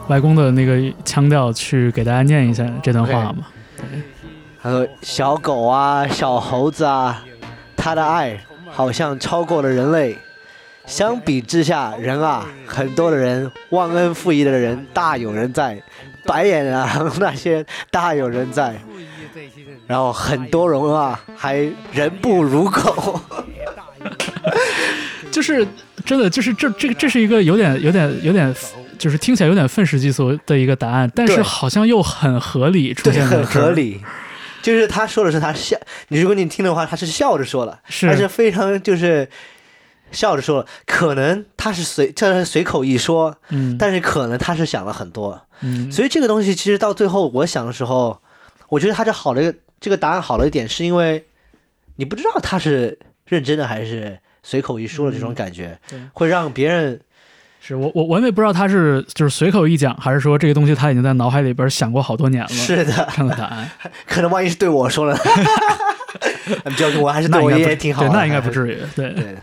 [0.08, 3.46] 外公的那个腔调去给大家念一下这段话吗？
[4.62, 7.22] 他说：“小狗啊，小猴子啊，
[7.76, 8.36] 他的爱
[8.68, 10.18] 好像超过了人类。
[10.86, 15.82] 相比之下，人啊，很多的人忘恩负义的人大有人在，
[16.24, 18.74] 白眼狼那些大有人在。
[19.86, 21.56] 然后很多人啊，还
[21.92, 23.20] 人不如狗。
[25.30, 25.66] 就是
[26.04, 28.54] 真的，就是这这个这是一个有点有点有点，
[28.96, 33.70] 就是听起来有点愤世嫉俗的一个答案，但是好像又很合理出对，现在很合。
[33.72, 34.00] 理。
[34.62, 35.76] 就是他说的是他笑，
[36.08, 39.28] 你如果你听的话，他是笑着说了，是他是非常就是
[40.12, 48.20] 笑着说了，可能他是随这是随口一说，嗯，但是可能他是想了很多，嗯，所以这个东西其实到最后我想的时候，
[48.68, 51.26] 我觉得他这好的一个这个答案好了一点，是因为
[51.96, 56.00] 你不知道他是认真的还是随口一说的这种感觉，对。
[56.12, 57.00] 会让别人
[57.60, 62.92] 是我我我也不知道他是就是随口一讲，还是说这个东西他已经在脑海里边想过好多年了，是的。
[63.36, 63.70] 答案，
[64.06, 65.18] 可能万一是对我说了
[66.64, 69.36] ，I'm joking，我还是对我那应该不爷爷挺好的，那应该不至于，对，对，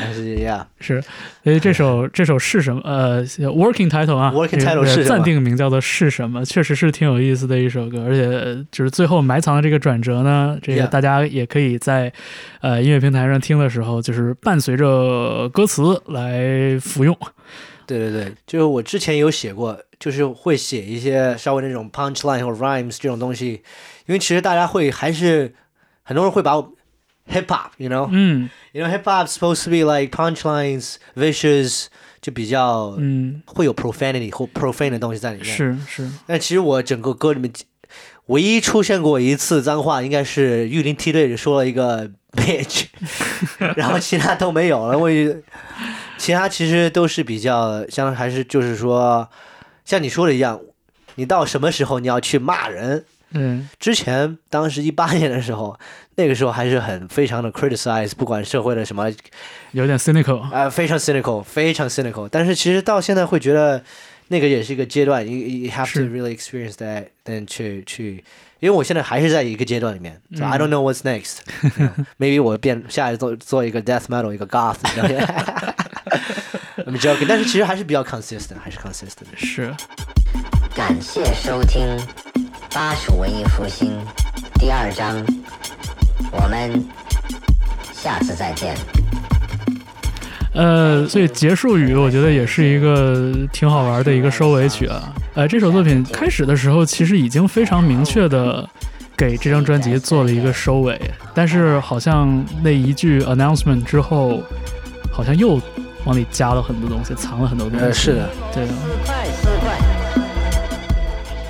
[0.00, 1.02] 还是一样， 是，
[1.42, 2.80] 所以这首这首是什么？
[2.84, 6.44] 呃，working title 啊 Working title 是暂定名叫做是什么？
[6.44, 12.12] 确实是挺有意思的一首歌，而且呃就是最后埋藏的这个转折呢，这个大家也可以在
[12.60, 17.16] 呃音乐平台上听的时候，就是伴随着歌词来服用。
[17.86, 23.62] 对对对，就是我之前有写过，就是会写一些稍微那种 punch line 或者 rhymes 这种东西，
[24.06, 25.54] 因为其实大家会还是
[26.08, 26.72] 很多人会把我
[27.28, 31.86] hip hop，you know，you 嗯 know hip hop supposed to be like punchlines vicious，
[32.20, 37.52] 就比较嗯，会有 profanity 或 profane 的东西在里面。，是是，但其实我整个歌里面
[38.26, 42.84] 唯一出现过一次脏话，应该是玉林梯队说了一个 bitch，
[43.76, 44.96] 然后其他都没有了。
[44.96, 45.36] 我也
[46.16, 49.28] 其他其实都是比较，像还是就是说，
[49.84, 50.60] 像你说的一样，
[51.16, 53.04] 你到什么时候你要去骂人？
[53.32, 55.78] 嗯之前当时一八年的时候，
[56.14, 59.10] 那个时候还是很非常的 criticize，不管社会的什么
[59.72, 60.48] 有点 cynical。
[60.50, 62.28] 呃，非常 cynical，非常 cynical。
[62.30, 63.82] 但是其实到现在会觉得，
[64.28, 68.24] 那个也是一个阶段，you you have to really experience that，then 去去，
[68.60, 71.38] 因为我现在还是在一个阶段里面、so I don't know what's next。
[72.18, 75.74] Maybe 我变下一做做一个 death metal，一个 goth 你知道吗。
[76.78, 79.26] I'm joking，但是其实还是比较 consistent，还是 consistent。
[79.36, 79.74] 是，
[80.74, 81.82] 感谢收听
[82.76, 83.90] 《巴蜀文艺复兴》
[84.60, 85.16] 第二章，
[86.30, 86.84] 我们
[87.94, 88.76] 下次再见。
[90.52, 95.10] 呃，所以结束语我觉得也是一个挺好玩的一个收尾曲啊。
[95.32, 98.68] 呃，这首作品开始的时候其实已经非常明确的
[99.16, 101.00] 给这张专辑做了一个收尾，
[101.32, 104.42] 但是好像那一句 announcement 之后，
[105.10, 105.58] 好像又
[106.04, 107.86] 往里加了很多东西，藏了很多东西。
[107.86, 108.72] 呃，是的，对的，
[109.06, 109.78] 快四块，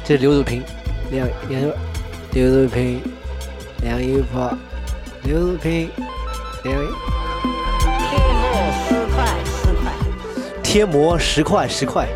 [0.04, 0.62] 这是刘祖平，
[1.11, 1.62] 晾晾
[2.32, 3.00] 刘如平
[3.82, 4.57] 晾衣服，
[5.22, 5.88] 刘如平
[6.64, 6.88] 晾衣
[7.98, 9.92] 贴膜十块四块，
[10.62, 12.09] 贴膜十块十块。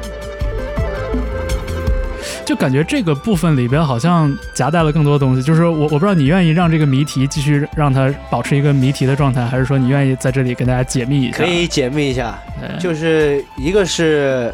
[2.45, 5.43] 就感觉这个部分里边好像夹带了更多东西。
[5.43, 11.39] 就是我我不知道你愿意让这个谜题继续让它保持一个谜题的状态，还是说你愿意在这里跟大家解密一下？
[11.39, 14.53] 可以解密一下，呃，就是一个是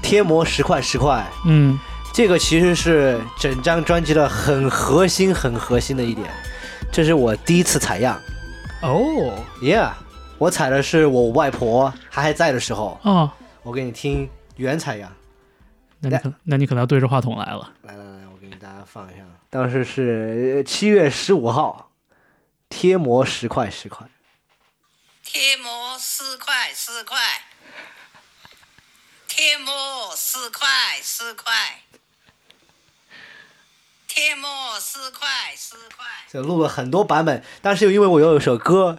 [0.00, 1.78] 贴膜十块十块，嗯
[2.16, 6.26] 这个其实是整张专辑的很核心、很核心的一点。
[6.90, 8.18] 这是我第一次采样
[8.80, 9.92] 哦，Yeah，
[10.38, 13.30] 我采的是我外婆她还在的时候，哦，
[13.62, 15.14] 我给你听原采样。
[16.00, 17.70] 那你可那你可能要对着话筒来了。
[17.82, 21.90] 来来来，我给大家放一下，当时是七月十五号，
[22.70, 24.08] 贴膜十块十块。
[25.22, 27.18] 贴膜四块四块，
[29.28, 30.66] 贴膜四块
[31.02, 31.52] 四块，
[34.16, 34.48] 贴膜
[34.80, 36.06] 四块四块。
[36.32, 38.98] 就录了很多版本，但是因为我有一首歌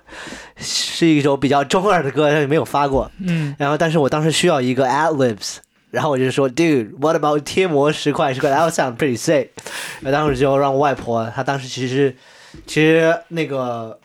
[0.57, 5.57] 是一首比较中二的歌，但是没有发过，嗯然后但是我当时需要一个 ad libs，
[5.89, 9.49] 然后我就说，dude，what about 贴膜十块十块？That sound pretty sick。
[10.01, 12.15] 然后当时就让我外婆，她当时其实
[12.67, 13.99] 其实那个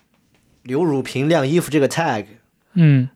[0.62, 2.24] 刘汝平晾衣服这个 tag，
[2.72, 3.10] 嗯，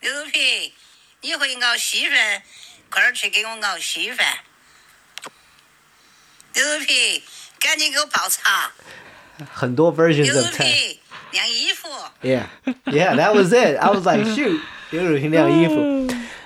[0.00, 0.72] 刘汝平，
[1.20, 2.42] 你会熬稀饭，
[2.88, 4.26] 快点去给我熬稀饭。
[6.57, 7.23] 刘皮，
[7.59, 8.71] 赶紧给我泡茶。
[9.51, 10.63] 很多 versions 刘 of tag。
[10.63, 10.99] 皮，
[11.31, 11.89] 晾衣服。
[12.21, 12.45] Yeah,
[12.85, 13.77] yeah, that was it.
[13.77, 14.59] I was like, shoot，
[14.91, 15.73] 刘汝平晾衣服。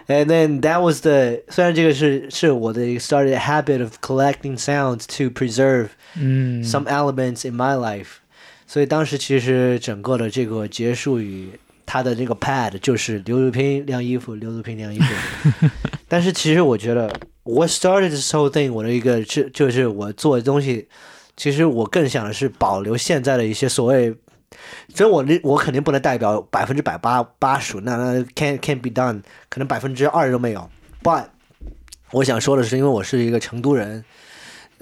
[0.07, 6.85] And then that was the 虽然这个是是我的 started habit of collecting sounds to preserve 嗯 some
[6.85, 8.21] elements in my life，
[8.65, 15.68] 所以当时其实整个的这个结束语， 它的这个 pad 就是刘汝平晾衣服，刘汝平晾衣服。
[16.08, 17.12] 但是其实我觉得
[17.44, 20.88] ，what started this whole thing，我的一个是就是我做的东西，
[21.36, 24.14] 其实我更想的是保留现在的一些所谓。
[24.94, 30.68] 所以我那我肯定不能代表百分之百八八十，那那 can can be done，可能百分之二都没有。
[31.02, 31.24] But
[32.10, 34.04] 我想说的是，因为我是一个成都人，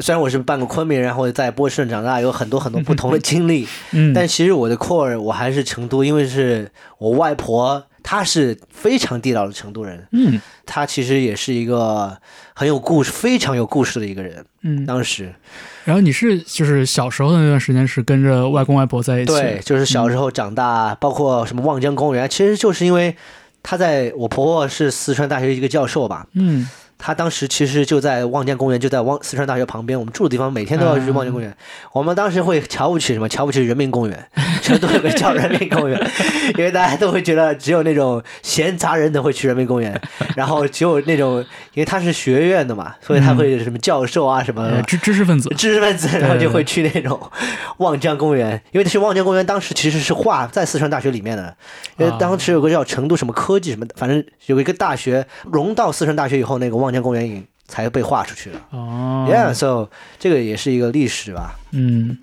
[0.01, 10.41] 虽然我是半个昆明人，然后在波士顿长大，有很多很多不同的经历，嗯，但其实我的 core 我还是成都，因为是我外婆她是非常地道的成都人，嗯。
[10.65, 12.17] 她其实也是一个
[12.55, 14.45] 很有故事、非常有故事的一个人。
[14.63, 14.87] 嗯。
[14.87, 15.35] 当时。
[15.85, 23.17] 然后你是就是小时候的那段时间是跟着外公外婆在一起，对，就是小时候长大，包括什么望江公园，其实就是因为
[23.63, 26.69] 她在我婆婆是四川大学一个教授吧，嗯
[27.01, 31.55] 他当时其实就在望江公园，就在望四川大学旁边，我们住的地方每天都要去望江公园。
[31.93, 33.29] 我们当时会瞧不起什么？
[33.29, 34.29] 瞧不起人民公园，
[34.63, 35.99] 成都有个叫人民公园，
[36.59, 39.99] 因为大家都会觉得只有那种闲杂人等会去人民公园，
[40.37, 41.39] 然后只有那种，
[41.75, 47.21] 因为他是学院的嘛，所以他会什么教授啊什么呃知知识分子，知识分子，然后就会去那种
[47.79, 51.55] 望江公园，因为是望江公园当时其实是划在四川大学里面的，
[51.97, 58.61] 因为当时有个叫成都什么科技什么的，反正有一个大学融到四川大学以后，那个望江公园影才被划出去了。
[58.71, 59.89] 哦 Yeah，so
[60.19, 61.59] 这个也是一个历史吧。
[61.73, 62.19] 嗯，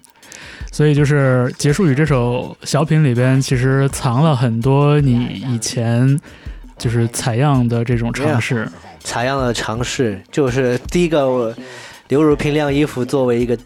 [0.72, 6.20] 所以就是结束语这首小品里边，其实藏了很多你以前
[6.78, 8.68] 就是采样的这种尝试。
[9.00, 11.56] 采样的尝试就是第一个，我
[12.10, 13.58] 刘如平晾衣服作为一个，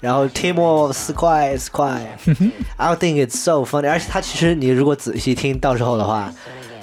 [0.00, 2.18] 然后 Timo 四块四块，
[2.76, 3.88] I don't think it's so funny。
[3.88, 6.32] 而且他其实你如果仔细听到时候的话，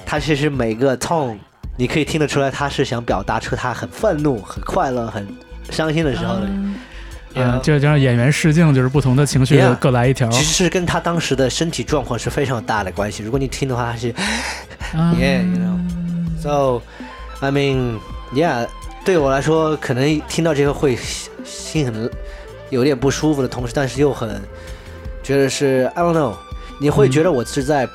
[0.05, 1.37] 他其实每个 tone
[1.77, 5.27] 你可以听得出来，他是想表达出他很愤怒、很快乐、很
[5.69, 6.47] 伤心的时候的。
[7.37, 10.29] 嗯，就就让演员试镜，就是不同的情绪各来一条。
[10.29, 13.23] 其实是跟他当时的身体状况是非常大的关系。
[13.23, 14.09] 如果你听的话，他是
[14.93, 15.77] 啊 Yeah, you know.
[16.41, 16.81] So,
[17.41, 17.99] I mean,
[18.33, 18.67] yeah.
[19.03, 20.97] 对我来说，可能听到这个会
[21.43, 22.09] 心很
[22.69, 24.41] 有点不舒服的同时，但是又很
[25.21, 26.35] 觉得是 I don't know。
[26.79, 27.87] 你会觉得我是在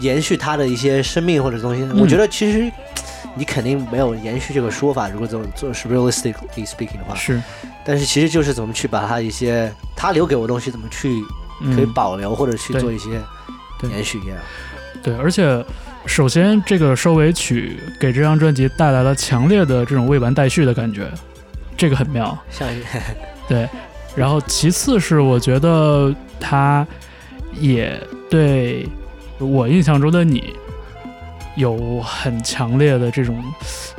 [0.00, 1.86] 延续他的一些生命或者东西。
[2.00, 2.72] 我觉得其实
[3.36, 5.08] 你肯定没有延续这个说法。
[5.08, 7.40] 如果做做是 realistically speaking 的话，是，
[7.84, 11.22] 但是其实就是怎么去把它一些他留给我的东西怎么去
[11.74, 13.20] 可以嗯保留，或者去做一些
[13.78, 14.18] 对延续。
[14.20, 15.02] Yeah.
[15.02, 15.64] 对，而且
[16.06, 21.08] 首先这个收尾曲给这张专辑带来了强烈的这种未完待续的感觉，
[21.76, 22.36] 这个很妙。
[22.50, 22.82] 像一
[23.46, 23.68] 对，
[24.16, 26.86] 然后其次是我觉得他
[27.52, 28.88] 也对
[29.38, 30.54] 我印象中的你
[31.56, 33.42] 有很强烈的这种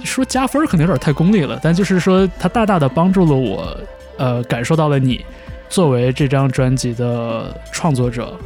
[0.03, 3.77] 说加分儿可能有点太功利了，但就是说它大大的帮助了我，
[4.17, 5.25] 呃，感受到了你
[5.69, 8.37] 作为这张专辑的创作者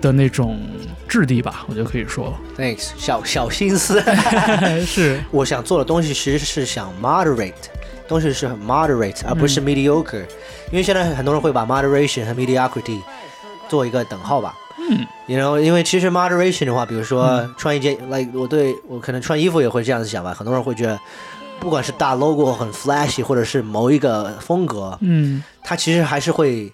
[0.00, 0.60] 的那种
[1.08, 4.02] 质地吧，我觉得可以说 Thanks，小小心思。
[4.84, 7.52] 是我想做的东西其实是想 moderate，
[8.08, 10.24] 东西是很 moderate，而不是 mediocre，、
[10.70, 13.00] 因为现在很多人会把 moderation 和 mediocrity
[13.68, 14.56] 做一个等号吧。
[14.88, 20.98] 嗯，you know，因为其实 moderation 的话，比如说穿一件、like 我对我可能穿衣服也会这样子想吧，很多人会觉得，
[21.60, 25.42] 不管是大 logo 很 flashy，或者是某一个风格，嗯。
[25.62, 26.72] 它其实还是会，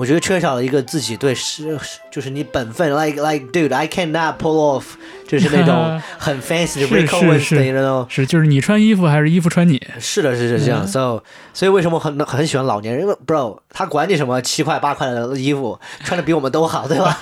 [0.00, 1.78] 我觉得缺少了一个自己对是
[2.10, 4.84] 就是你本分，like like dude I cannot pull off，
[5.28, 8.06] 就是那种很 fancy 的是 Rick 是 Owens 是的那种。
[8.08, 9.78] 是，就是你穿衣服还是衣服穿你？
[10.00, 11.22] 是的，是是这样、嗯 s o
[11.52, 17.12] 所以为什么很很喜欢老年人因为？Bro，他管你什么七块八块的衣服，穿的比我们都好，对吧？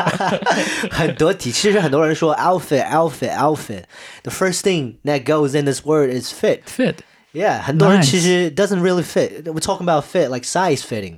[0.92, 1.50] 很得体。
[1.50, 6.60] 其实很多人说 outfit outfit outfit，the first thing that goes in this word is fit。
[6.64, 6.94] fit
[7.32, 9.42] Yeah，很多人其实 doesn't really fit.
[9.42, 11.16] We're talking about fit like size fitting.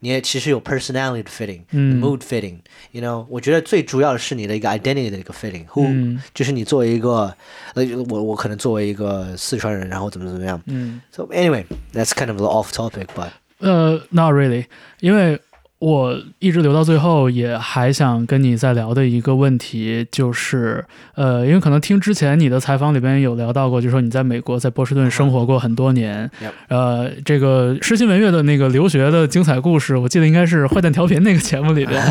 [0.00, 7.34] 你也其实有 personality 的 fitting，嗯 mood fitting。You know，我觉得最主要的是你的一个 identity 的一个 fitting。Who，、嗯就是你作为一个，
[7.74, 10.60] 呃，我我可能作为一个四川人，然后怎么怎么样。
[10.66, 11.00] 嗯。
[11.10, 14.66] So anyway，that's kind of the off topic，but 呃，not really，
[15.00, 15.40] 因为
[15.79, 20.83] 我一直留到最后，也还想跟你再聊的一个问题就是，
[21.15, 26.29] 呃，因为可能听之前你的采访里边有聊到过，就是说你在美国在波士顿生活过很多年
[26.67, 32.03] 呃，这个诗心文乐的那个留学的精彩故事，我记得应该是坏蛋调频那个节目里边，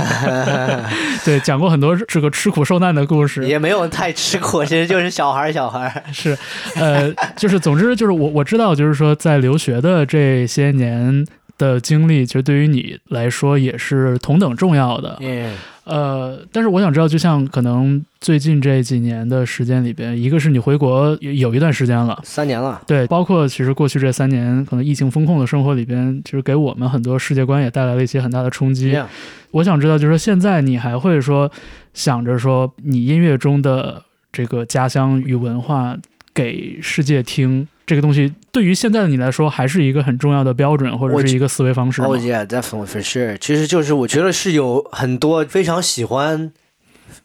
[1.23, 6.03] 对，讲过很多这个吃苦受难的故事，也没有太吃苦，其实就是小孩儿小孩儿。
[6.11, 6.35] 是，
[6.75, 11.27] 呃，就是总之就是我我知道，就是说在留学的这些年
[11.59, 15.19] 的经历，其实对于你来说也是同等重要的。
[15.21, 15.51] Yeah，
[15.85, 22.21] 呃，但是我想知道，就像可能最近这几年的时间里边，一个是你回国有有一段时间了。
[22.23, 22.81] 三年了。
[22.87, 28.95] 对，包括其实过去这三年，可能疫情风控的生活里边，其实给我们很多世界观也带来了一些很大的冲击。
[28.95, 29.07] Yeah，
[29.51, 31.51] 我想知道，就是说现在你还会说
[31.93, 35.97] 想着说你音乐中的这个家乡与文化
[36.33, 43.37] 给世界听，这个东西对于现在的你来说还是一个很重要的标准或者是一个思维方式吗 Oh yeah, definitely for sure。
[43.39, 46.53] 其实就是我觉得是有很多非常喜欢，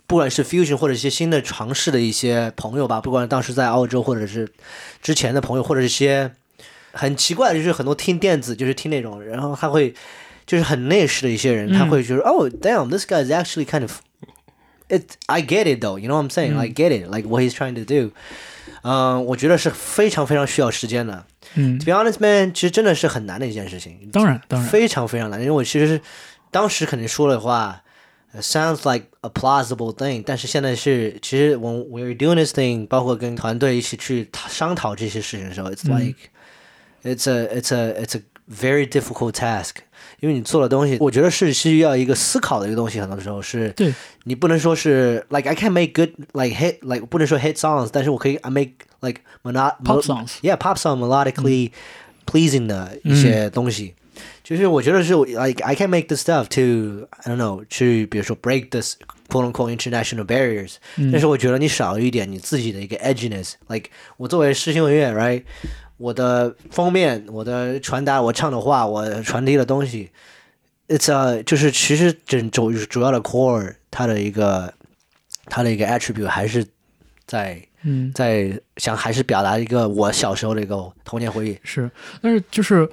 [0.06, 4.50] 不管是 fusion 或者一些新的尝试的一些朋友吧，不管当时在澳洲或者是
[5.02, 6.32] 之前的朋友，或者是一些
[6.92, 9.94] 很奇怪的，就是很多听电子，就是听那种，然后他会
[10.46, 14.00] 就是很内饰的一些人，嗯他会觉得、哦，damn，this guy is actually kind of
[14.90, 15.98] it I get it though.
[15.98, 16.58] You know what I'm saying?
[16.58, 17.10] I get it.
[17.10, 18.12] Like what he's trying to do.
[18.83, 21.25] 嗯、我觉得是非常非常需要时间的。
[21.55, 24.09] 嗯 To，be honest, man，其实真的是很难的一件事情。
[24.13, 26.01] 当然当然，非常非常难，因为我其实是
[26.51, 27.83] 当时肯定说的话、
[28.33, 38.19] 呃 sounds like a plausible thing，但是现在是其实我 we're doing this thing，包括跟团队一起去讨商讨这些事情的时候，it's 嗯 like、it's a it's a it's
[38.19, 39.77] a very difficult task。
[40.23, 43.93] 因为你做的东西，我觉得是需要一个思考的一个东西，很多时候是对，
[44.25, 49.77] 你不能说是 like I can make good like hit like 不能说 hit songs，但是我可以 I make like monot
[49.85, 51.71] Pop songs yeah pop song melodically
[52.27, 53.95] pleasing 的一些东西。
[54.43, 58.97] 就是我觉得是 like I can make the stuff to I don't know 去比如说 break this
[59.29, 60.77] quote unquote international barriers，、
[61.13, 65.43] 但是我觉得你少了一点你自己的一个 edginess。like 我作为视听文乐，right，
[66.04, 70.12] 我的封面、我的传达、我唱的话、我传递的东西
[70.90, 74.74] ，it's a 就是其实整主主要的 core 它的一个
[75.46, 76.66] 它的一个 attribute 还是
[77.26, 78.12] 在嗯。
[78.14, 81.58] 在想还是表达一个我小时候的一个童年回忆。
[81.64, 81.90] 是，
[82.22, 82.90] 但是就是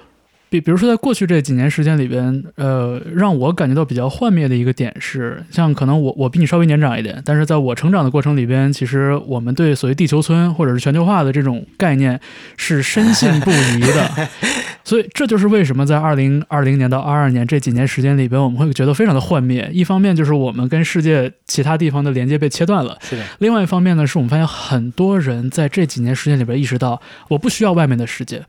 [0.51, 12.19] 比比如说在过去这几年时间里边，呃，让我感觉到比较幻灭的一个点是，像可能我我比你稍微年长一点，但是在我成长的过程里边，其实我们对所谓地球村或者是全球化的这种概念
[12.57, 14.27] 是深信不疑的，
[14.83, 19.69] 所以这就是为什么在二零二零年到二二年这几年时间里边，我们会觉得非常的幻灭。
[19.71, 28.43] 一方面就是我们跟世界其他地方的连接被切断了，是的，另外一方面呢，是我们发现很多人在这几年时间里边意识到，我不需要外面的世界，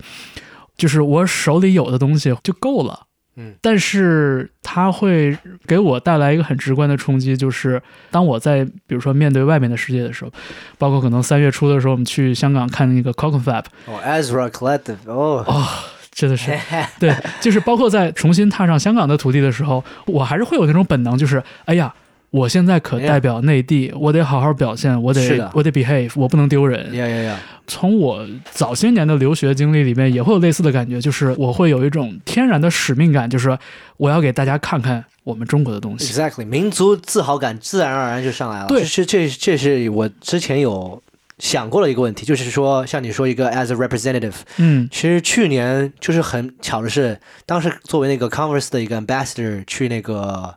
[0.76, 3.06] 就是我手里有的东西就够了。
[3.34, 5.34] 嗯，但是它会
[5.66, 10.30] 给我带来一个很直观的冲击，就是当我在比如说面对外面的世界的时候，
[10.76, 15.66] 包括可能三月初的时候，我们去香港看那个 c o c o n Fab，哦，Ezra Collective，哦，
[16.10, 16.52] 真的是。
[17.00, 21.94] 对，就是包括在重新踏上香港的土地的时候，我还是会有那种本能，就是哎呀，
[22.32, 26.92] 我现在可代表内地，我得好好表现，我得我得 behave，我不能丢人。
[26.94, 33.56] 呀呀呀，从我早些年的留学经历里面，也会有类似的感觉，就是我会有一种天然的使命感，就是
[33.98, 36.10] 我要给大家看看我们中国的东西。
[36.10, 38.66] Exactly，民族自豪感自然而然就上来了。
[38.66, 41.02] 对这这这是我之前有
[41.38, 50.54] 想过的一个问题，就是说，像你说一个 as a representative，嗯其实去年就是很巧的是，当时作为那个 Converse 的一个 ambassador 去那个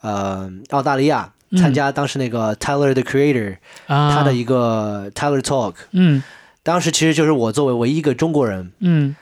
[0.00, 3.56] 呃澳大利亚嗯参加当时那个 Tyler the Creator、
[3.86, 6.22] 啊，他的一个 Tyler Talk，嗯
[6.62, 8.72] 当时其实就是我作为唯一一个中国人。
[8.80, 9.16] 嗯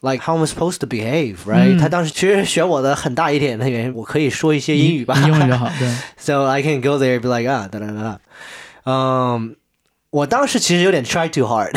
[0.00, 5.88] Like how I'm supposed to behave, right？、嗯他当时其实选我的很大一点的原因，我可以说一些英语吧，英文比较好，对
[6.18, 8.20] ，So I can go there and be like 啊哒哒哒哒。
[8.84, 9.56] 嗯，
[10.10, 11.72] 我当时其实有点 try too hard，、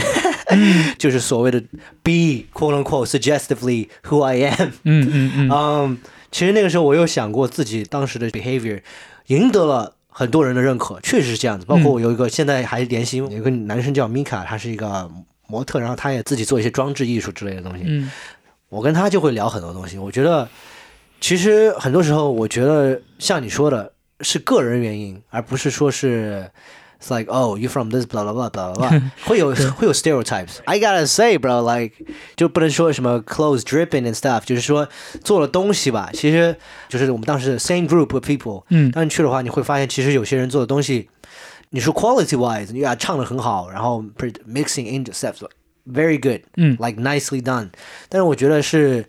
[0.97, 1.61] 就是所谓的
[2.03, 4.71] be quote unquote suggestively who I am。
[4.83, 5.97] 嗯嗯嗯嗯，
[6.31, 8.81] 其实那个时候我有想过自己当时的 behavior
[9.27, 11.65] 赢得了很多人的认可，确实是这样子。
[11.65, 15.09] 包括我有一个现在还联系有一个男生叫 Mika，他是一个
[15.47, 17.83] 模特，然后他也自己做一些装置艺术之类的东西。
[17.85, 18.11] 嗯
[18.69, 19.97] 我跟他就会聊很多东西。
[19.97, 20.49] 我觉得，
[21.21, 26.51] 其实很多时候，我觉得像你说的，是个人原因，而不是说是。
[27.00, 30.58] It's like, oh, you from this, blah blah blah blah blah blah，会有会有 stereotypes.
[30.66, 31.96] I gotta say, bro, like
[32.36, 34.88] 就不能说什么 clothes dripping and stuff，就是说
[35.24, 36.56] 做的东西吧，其实
[36.88, 41.08] 就是我们当时 same group of people，嗯当你去的话，你会发现其实有些人做的东西，
[41.70, 45.38] 你说 quality wise，你啊唱的很好，然后 pre- mixing in steps
[45.92, 47.70] very good，嗯 like nicely done，
[48.08, 49.04] 但是我觉得是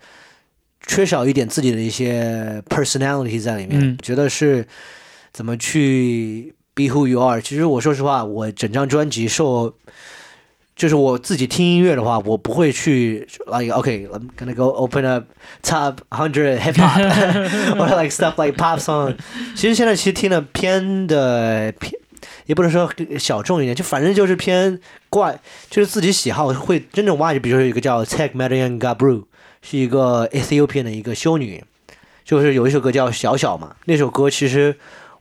[0.88, 4.66] 缺少一点自己的一些 personality 在里面，嗯觉得是
[5.32, 7.41] 怎么去 Be who you are。
[7.41, 9.75] 其实我说实话，我整张专辑受。
[10.79, 15.25] 就是我自己听音乐的话，我不会去 like OK，I'm、gonna go open up
[15.61, 17.01] top hundred hip hop
[17.75, 19.17] or like stuff like pop song。
[19.57, 21.93] 其实现在其实听的偏的偏，
[22.47, 22.89] 也不能说
[23.19, 24.79] 小众一点，就反正就是偏
[25.11, 27.41] 怪，就是自己喜好会真正挖掘。
[27.41, 29.25] 比如说有一个叫 Tech Marian Gabru，
[29.63, 31.65] 是一个 Ethiopian 的一个修女，
[32.25, 34.77] 就是有一首歌叫小小嘛，那首歌其实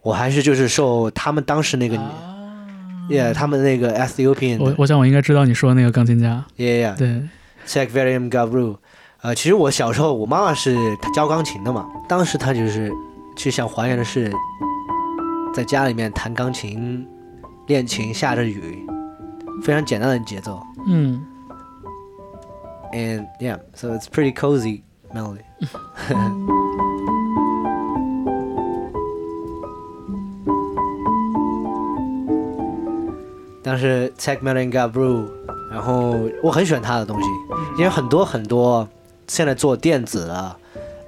[0.08, 2.00] 我还是就是受他们当时那个。
[3.10, 7.24] Yeah，他们那个 Ethiopian，我我想我应该知道你说的那个钢琴家，Yeah，对
[7.66, 8.76] ，Tech Mariam Gabru，
[9.22, 10.76] 呃，其实我小时候我妈妈是
[11.14, 12.92] 教钢琴的嘛，当时她就是
[13.38, 14.30] 其实想还原的是
[15.54, 17.08] 在家里面弹钢琴、
[17.68, 18.86] 练琴，下着雨，
[19.64, 20.62] 非常简单的节奏。
[20.86, 21.26] 嗯。
[22.92, 24.82] And yeah, so it's pretty cozy
[25.14, 25.44] melody.
[33.70, 35.26] 但是 Tech Mariam Gabru，
[35.70, 37.28] 然后我很喜欢他的东西，
[37.78, 38.88] 因为很多很多
[39.28, 40.56] 现在做电子的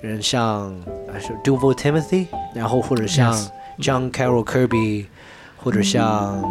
[0.02, 0.76] 人，像
[1.08, 3.34] 呃是 Duval Timothy，然后或者像
[3.80, 5.06] John Carroll Kirby，
[5.56, 6.44] 或者像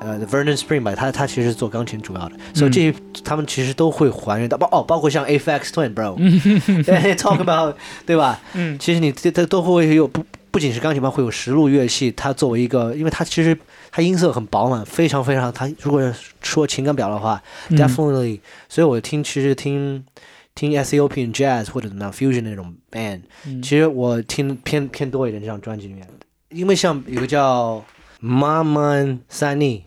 [0.00, 2.94] 呃 Vernon Spring 吧，他他其实是做钢琴主要的，所以这些
[3.24, 6.14] 他们其实都会还原到包哦，包括像 Aphex Twin bro，
[6.84, 7.74] 对 talk about
[8.06, 8.38] 对吧？
[8.54, 8.78] 嗯。
[8.78, 13.58] 其实你这这都会有不不仅是钢琴吧，会有实录乐器，它作为一个，因为它其实
[13.92, 17.76] 它音色很饱满，非常非常，他如果说情感表的话、嗯。
[17.76, 20.04] d e f i n i t e l y 所以我听其实听
[20.54, 23.62] 听 Ethiopian jazz 或者怎么样 fusion 那种 band，、嗯。
[23.62, 26.06] 其实我听偏偏多一点这张专辑里面，
[26.50, 27.84] 因为像有个叫
[28.22, 29.82] Maman Sani，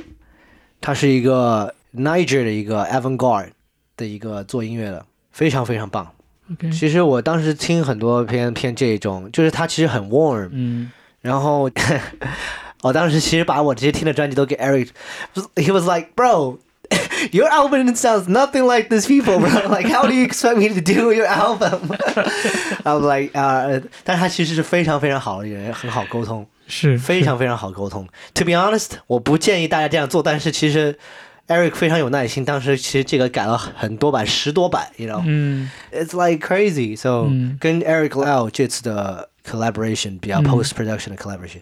[0.81, 3.49] 他是一个 Niger 的一个 avant-garde
[3.95, 6.11] 的一个做音乐的，非常非常棒。
[6.51, 10.91] OK，其实我当时听很多偏偏这种，就是它其实很 warm，嗯。
[11.21, 11.69] 然后
[12.82, 19.68] 我当时其实把我这些听的专辑都给 Eric，he was like bro。Your album sounds nothing like these people, bro.
[19.68, 21.92] Like, how do you expect me to do your album?
[22.84, 28.08] I was like, 呃、但是他其实是非常非常好的一个人，很好沟通，是非常非常好沟通。
[28.34, 30.96] To be honest，我不建议大家这样做，但是其实
[31.48, 35.22] Eric 非常有耐心，当时其实这个改了很多版，十多版，you know。
[35.26, 36.96] 嗯 It's like crazy.
[36.96, 41.60] So 嗯跟 Eric Lau 这次的 collaboration 比较嗯 post production 的 collaboration，、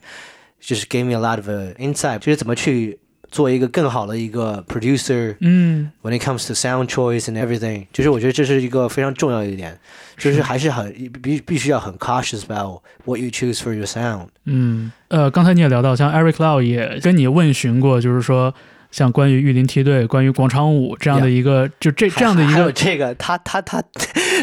[0.61, 2.99] 就是 gave me a lot of uh, insight，就是怎么去
[3.31, 5.37] 做一个更好的一个 producer。
[5.41, 9.79] 嗯 When it comes to sound choice and everything，就是我觉得这是一个非常重要的一点，
[10.17, 10.93] 就是还是很
[11.23, 14.29] 必必须要很 cautious about what you choose for your sound。
[14.45, 18.55] 嗯，呃，刚才你也聊到，像 Eric Lau 也跟你问询过，就是说
[18.91, 23.83] 像关于御林梯队、关于广场舞这样的一个就这这样的一还有个这个，他他他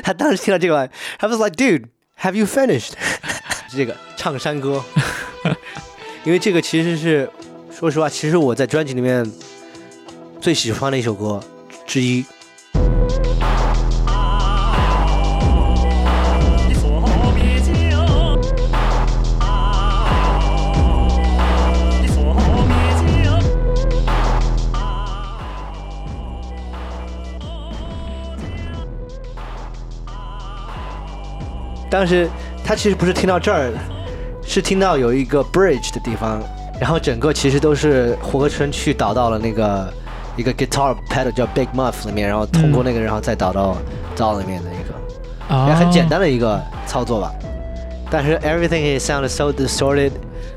[0.03, 1.85] 他当时听到这个，I was like, dude,
[2.19, 2.91] have you finished？
[3.75, 4.83] 这个唱山歌，
[6.28, 7.26] 因为这个其实是，
[7.72, 9.24] 说实话，其实我在专辑里面
[10.42, 11.40] 最喜欢的一首歌
[11.86, 12.22] 之一。
[31.90, 32.28] 当时
[32.62, 33.97] 他其实不是听到这儿的，
[34.57, 36.41] 是听到有一个 bridge 的地方，
[36.79, 39.93] 然后整个其实都是活成去导到了那个
[40.35, 43.77] 一个 guitar pedal 叫 Big Muff 里面，然后通过那个，然后再导到
[44.15, 47.31] 灶里面的一个，啊也很简单的一个操作吧。
[48.09, 50.11] 但是 everything is sounded so distorted，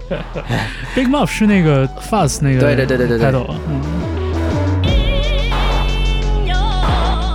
[0.94, 3.80] Big Muff 是那个 Fuzz 那个对对对对对对 pedal，嗯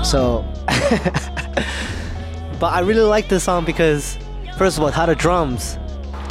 [0.04, 0.44] So,
[2.60, 4.18] but I really like this song because,
[4.60, 5.78] first of all, 它的 drums，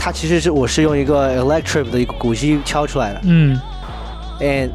[0.06, 3.60] 它其实是我是用一个 electric 的一个鼓机敲出来的嗯
[4.40, 4.69] ，and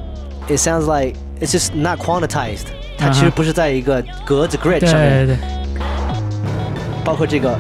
[0.48, 2.66] it sounds like it's just not quantized。
[2.98, 5.38] 它其实不是在一个格子 grid 对上面，对对，
[7.04, 7.56] 包括这个。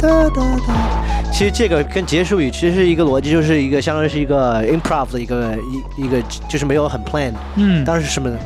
[0.00, 5.54] 哒哒哒，其实这个跟结束语其实是一个逻辑，就是一个相当于是一个 improv 的一个
[5.98, 8.38] 一一个，就是没有很 plan，嗯当时什么呢？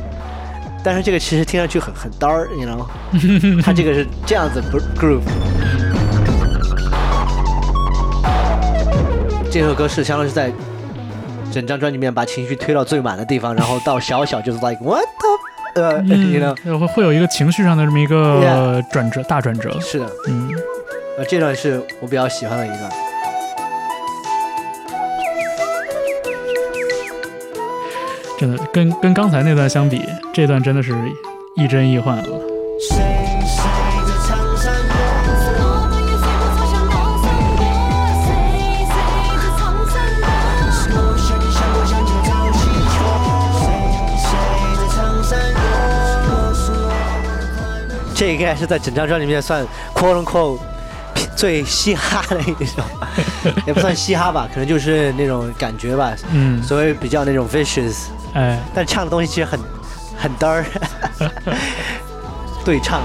[0.83, 2.85] 但是这个其实听上去很很 dark，you know，
[3.63, 5.23] 它这个是这样子 gro- groove。
[9.51, 10.53] 这首歌是相当于是在
[11.51, 15.05] 整张专辑里面把情绪推到最满的地方，然后到小小就是 like what
[15.75, 20.51] the，呃、嗯， 会会有一个情绪上的这么一个转折，大转折，是的，嗯。
[21.17, 22.91] 呃，这段是我比较喜欢的一段。
[28.39, 30.95] 真的跟跟刚才那段相比，这段真的是
[31.57, 32.25] 亦真亦幻了。
[48.19, 49.65] 这应该是在整张专辑里面算
[49.95, 50.59] quote unquote
[51.37, 52.83] 最嘻哈的一首，
[53.65, 59.61] 也不算嘻哈吧，可能就是那种感觉吧，嗯，所谓比较那种 vicious，哎，但唱的东西其实很
[60.19, 60.65] 很 dark，
[62.65, 63.03] 对唱。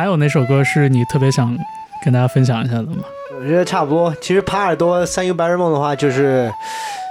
[0.00, 1.54] 还有哪首歌是你特别想
[2.02, 3.04] 跟大家分享一下的吗？
[3.38, 4.14] 我觉得差不多。
[4.18, 6.50] 其实帕尔多《三幽白日梦》的话，就是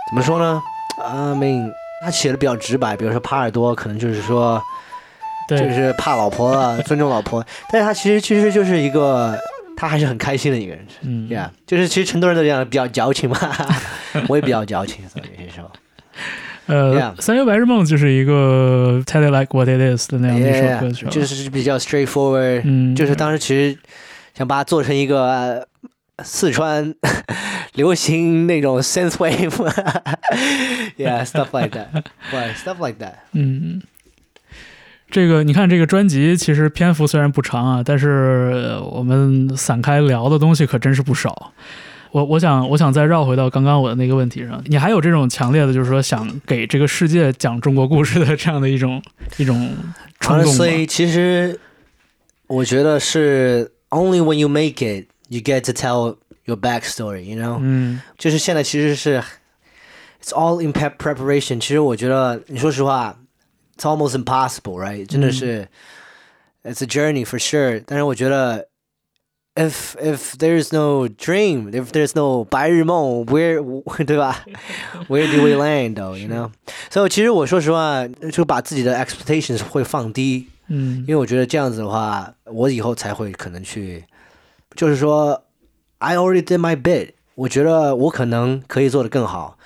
[0.09, 0.59] 怎么说呢
[0.99, 1.71] ？I mean，
[2.03, 4.59] 他写的比较直白，比如说帕尔多可能就是说，
[5.47, 9.37] 就，是怕老婆啊，尊重老婆， 但是他其实其实就是一个，
[9.77, 10.83] 他还是很开心的一个人。
[11.01, 13.37] 嗯 Yeah，就是其实成都人都这样，比较矫情嘛，
[14.27, 15.69] 我也比较矫情，所以有些时候。
[16.69, 23.77] 呃，三月白日梦》就是一个 Tell It Like What It Is 的那样的一首歌曲，就是比较 straightforward，、嗯，就是当时其实
[24.33, 25.67] 想把它做成一个、呃
[26.21, 26.93] 四川
[27.75, 33.13] 流行那种 synth wave，yeah，stuff like that，right stuff like that。
[33.31, 33.81] 嗯，
[35.09, 41.53] 这个你看，这个专辑其实篇幅虽然不长啊，但是呃我们散开聊的东西可真是不少。
[42.12, 49.02] 我我想我想再绕回到刚刚我的那个问题上，你还有这种强烈的，就是说想给这个世界讲中国故事的这样的一种
[49.36, 49.74] 一种
[50.20, 50.64] 冲动吗？
[50.64, 51.58] Honestly，其实
[52.46, 59.20] 我觉得是 only when you make it you get to tell your backstory，you know，、嗯就是现在其实是
[60.22, 61.58] it's all in prep preparation。
[61.58, 63.18] 其实我觉得，你说实话，
[63.76, 65.04] it's almost impossible，right？
[65.06, 65.66] 真的是、
[66.62, 67.82] it's a journey for sure。
[67.84, 68.68] 但是我觉得。
[69.58, 73.62] If if there's no dream, if there's no 白日梦，where
[74.04, 74.44] 对吧？
[75.08, 76.18] Where do we land though?
[76.18, 76.50] You know?
[76.90, 84.04] So 其实我说实话，就把自己的 expectations 会放低，嗯因为我觉得这样子的话，我以后才会可能去，
[84.74, 85.44] 就是说，
[85.98, 89.56] I already did my bit，我觉得我可能可以做得更好，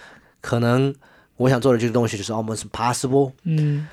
[0.43, 0.95] 可能
[1.39, 3.89] 我想做的这个东西就是 almost impossible，but 嗯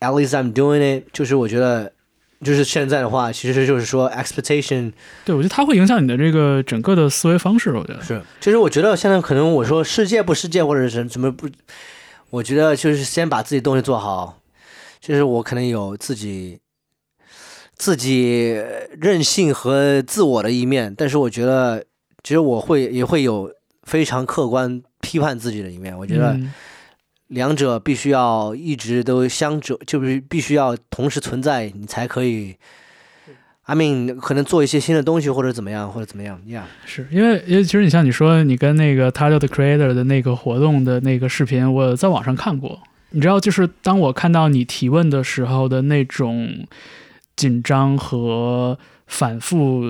[0.00, 1.92] at least I'm doing it，就是我觉得，
[2.41, 4.91] 就是现在的话，其实就是说 expectation
[5.23, 7.71] 对，我觉得它会影响你的这个整个的思维方式。
[7.71, 11.47] 我觉得是，其实我觉得现在可能我说世界不世界或者是什么不，
[12.29, 14.39] 我觉得就是先把自己东西做好，
[14.99, 16.59] 就是我可能有自己
[17.75, 18.61] 自己
[18.99, 21.85] 任性和自我的一面，但是我觉得
[22.23, 23.51] 其实我会也会有
[23.83, 26.53] 非常客观批判自己的一面，我觉得嗯
[27.27, 32.55] 两者必须要一直都相者，就是必须要同时存在，你才可以。
[33.67, 36.61] I mean，可能做一些新的东西，或者怎么样，或者怎么样，Yeah。
[36.85, 42.79] 是因为因为其实你像你说你跟那个 Tyler the Creator 的那个活动的那个视频，我在网上看过。
[43.09, 46.67] 你知道，就是当我看到你提问的时候的那种
[47.35, 48.77] 紧张和
[49.07, 49.83] 反复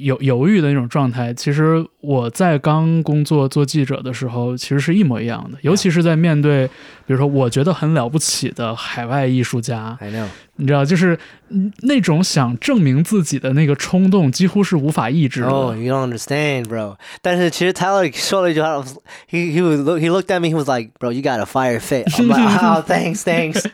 [0.00, 5.58] 犹犹豫的那种状态，其实我在刚工作做记者的时候，其实是一模一样的。
[5.62, 6.66] 尤其是在面对，
[7.06, 10.26] 比如说我觉得很了不起的海外艺术家，I know。
[10.60, 11.16] 你知道，就是
[11.50, 15.48] 嗯那种想证明自己的那个冲动，几乎是无法抑制的。
[15.48, 16.96] Oh, you don't understand, bro.
[17.22, 18.84] 但是其实 Tyler 说了一句话
[19.30, 22.06] ，he he was he looked at me, he was like, bro, you got a fire fit.
[22.08, 23.64] I'm like, oh, thanks, thanks.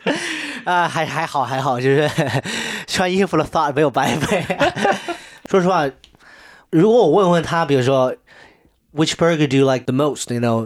[0.63, 2.09] 啊、还还好还好，就是
[2.95, 4.45] 穿衣服的 thought 没有白费。
[5.49, 5.85] 说实话，
[6.69, 8.15] 如果我问问他，比如说
[8.95, 10.33] which burger do you like the most?
[10.33, 10.65] You know,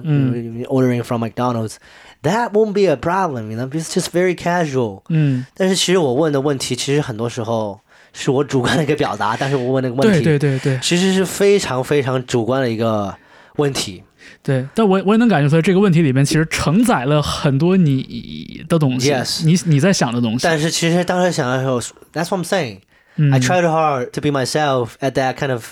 [0.68, 1.78] ordering from McDonald's.
[2.22, 5.04] That won't be a problem, you know, it's just very casual.
[5.10, 7.80] 嗯，但是其实我问的问题，其实很多时候
[8.14, 13.16] 是我主观的一个表达，但是我问那个问题，对对对对其实是非常非常主观的一个
[13.56, 14.04] 问题。
[14.42, 20.40] 对，但我我也能感觉出来，这个问题里面其实承载了很多你的东西 Yes 你你在想的东西。
[20.44, 21.80] 但是其实当时想的时候
[22.14, 22.80] ，That's what I'm saying.
[23.18, 25.66] 嗯 I tried hard to be myself at that kind of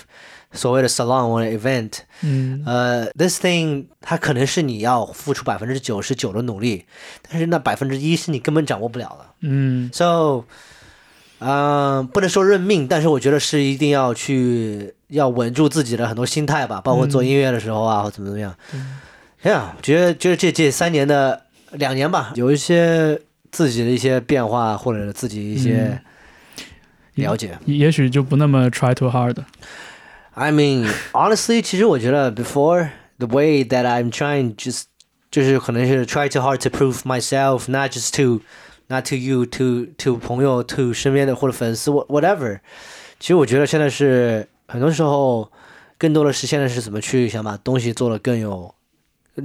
[0.52, 2.00] 所谓的 salon or event.
[2.22, 6.84] 嗯呃、t h i s thing 它可能是你要付出百分之九十九的努力，
[7.22, 9.26] 但是那百分之一是你根本掌握不了的。
[9.40, 10.44] 嗯 So，
[11.40, 18.54] 嗯、不能说认命，但是我觉得是一定要去要稳住自己的很多心态吧，包括做音乐的时候啊，或怎么怎么样。
[19.42, 23.20] 哎呀，觉得觉得这这三年的两年吧，有一些
[23.52, 26.00] 自己的一些变化，或者自己一些
[27.14, 27.56] 了解。
[27.66, 29.36] 也也许就不那么 try too hard。
[30.34, 34.84] I mean, honestly，其实我觉得 before the way that I'm trying just
[35.30, 38.40] 就是可能是 try too hard to prove myself, not just to
[38.88, 42.58] not to you, to to 朋友，to 身边的或者粉丝，what whatever。
[43.20, 45.50] 其实我觉得现在是很多时候，
[45.96, 48.74] 更多的是现在是怎么去想把东西做得更有，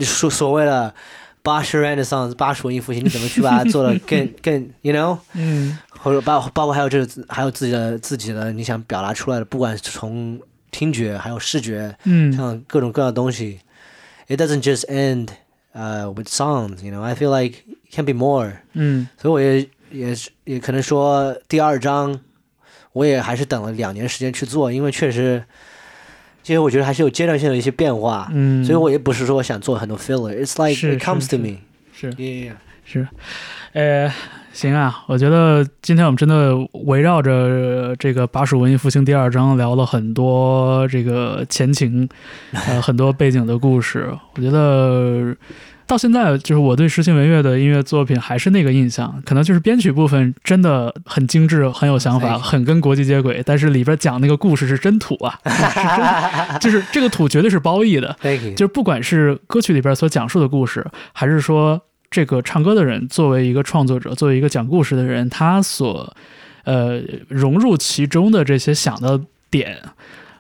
[0.02, 0.94] 所所谓的
[1.42, 5.18] 八十 Renaissance 八十文艺复兴，你怎么去把它做得更更，you know？
[5.34, 10.40] 嗯或者包包括还有这个还有自己的自己的你想表达出来的，不管是从
[10.70, 13.60] 听觉还有视觉，嗯像各种各样的东西
[14.28, 15.30] ，it doesn't just end
[15.74, 22.20] uh with songs，you know I feel like it can be more，嗯所以我也也是也可能说第二章，
[22.92, 25.44] 我也还是等了两年时间去做，因为确实，
[26.44, 31.58] 其实我觉得还是有阶段性的一些变化，嗯，所以我也不是说想做很多 filler，it's like it comes to me，
[31.94, 32.54] 是 yeah。
[32.86, 33.08] 是，
[33.72, 34.14] 呃，
[34.54, 36.56] 行啊，我觉得今天我们真的
[36.86, 42.08] 围绕着这个巴蜀文艺复兴第二章聊了很多这个前情，
[42.68, 44.16] 呃，很多背景的故事。
[44.38, 45.36] 我觉得
[45.88, 58.16] 到现在，就是我对诗情文乐的音乐作品还是那个印象，可能就是编曲部分真的很精致，很有想法， 很跟国际接轨，但是里边讲那个故事是真土啊，是真，就是这个土绝对是褒义的。
[58.56, 61.82] 就是不管是歌曲里边所讲述的故事，还是说
[62.14, 66.16] 这个唱歌的人作为一个创作者，作为一个讲故事的人，他所
[66.64, 69.20] 呃融入其中的这些想的
[69.50, 69.82] 点，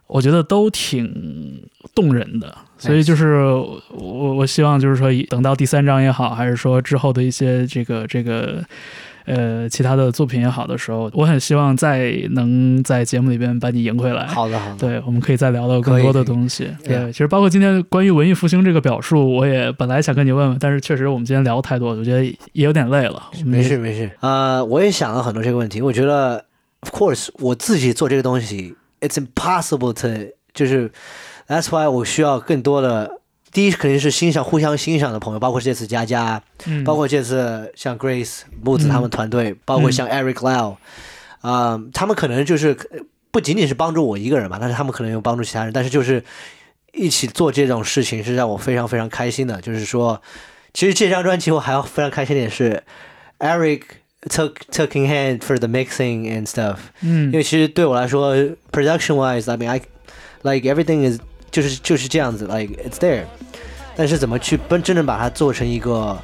[0.05, 1.63] 我觉得都挺
[1.95, 2.55] 动人的。
[2.77, 3.43] 所以就是
[3.89, 8.63] 我我希望就是说，等到第三章也好，还是说之后的一些这个这个
[9.25, 14.25] 呃其他的作品也好的时候，我很希望再能在节目里边把你赢回来。
[14.27, 16.69] 好的好的，对，我们可以再聊到更多的东西。
[16.83, 23.29] 对，其实包括今天关于文艺复兴这个表述，我也本来想跟你问问，但是确实我们今天聊太多，我觉得也有点累了。
[23.45, 24.09] 没事没事。
[24.19, 26.45] 呃，我也想了很多这个问题，我觉得
[26.81, 30.91] ，of course，我自己做这个东西，it's impossible to，就是
[31.47, 33.19] ，that's why 我需要更多的。
[33.53, 36.83] 第一肯定是欣赏、互相欣赏的朋友，包括这次佳佳，嗯。
[36.83, 40.77] 包括这次像 Grace 木子他们团队，包括像 Eric Lau，
[41.41, 42.75] 啊、他们可能就是
[43.29, 46.23] 不仅仅是帮助我一个人嘛，但是他们可能有帮助其他人，但是就是
[46.93, 49.61] 一起做这种事情是让我非常非常开心的。
[49.61, 50.19] 就是说，
[50.73, 52.83] 其实这张专辑我还要非常开心的点是
[53.37, 53.81] ，Eric
[54.29, 57.25] took took in hand for the mixing and stuff，嗯。
[57.25, 58.35] 因为其实对我来说
[58.71, 59.81] ，production wise，I mean I
[60.41, 61.19] like everything is
[61.52, 63.24] 就是就是这样子，like it's there，
[63.96, 66.16] 但是怎么去真真正把它做成一个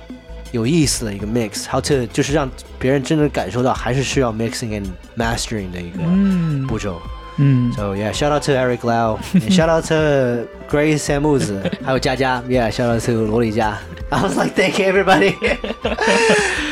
[0.53, 2.49] 有意思的一个 mix，how to 就是让
[2.79, 7.01] 别人真正感受到，还是需要 mixing and mastering 的一个嗯步骤。
[7.37, 12.95] 嗯 So yeah, shout out to Eric Lau, and shout out to Grace and 木子，还有佳佳，Yeah, shout
[12.95, 13.77] out to 罗里佳。
[14.11, 15.35] I was like, thank you everybody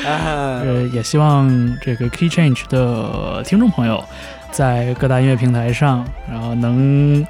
[0.06, 0.62] 啊。
[0.62, 1.50] 呃，也希望
[1.82, 4.04] 这个 Key Change 的听众朋友
[4.52, 7.26] 在各大音乐平台上，然后能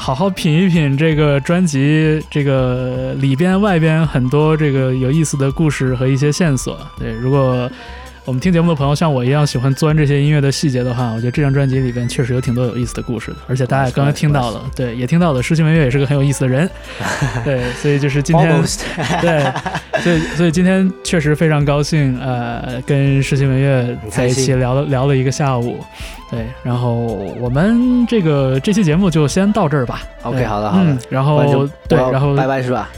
[0.00, 6.78] 好好品一品这个专辑这个里边外边很多这个有意思的故事和一些线索。
[6.98, 7.70] 对，如果
[8.24, 16.68] 我们听节目的朋友像我一样喜欢钻这些音乐的细节的话，我觉得这张专辑里边确实有挺多有意思的故事的，而且大家也刚才听到了， 对，也听到了，诗情文乐也是个很有意思的人，
[17.44, 18.50] 对，所以就是今天
[19.20, 19.52] 对，
[20.00, 25.84] 所以所以今天确实非常高兴，呃，跟诗情文乐在一起聊了聊了一个下午，
[26.30, 26.92] 对，然后
[27.40, 30.02] 我们这个这期节目就先到这儿吧。
[30.22, 32.88] OK，好的好的嗯，然后对，然后拜拜是吧？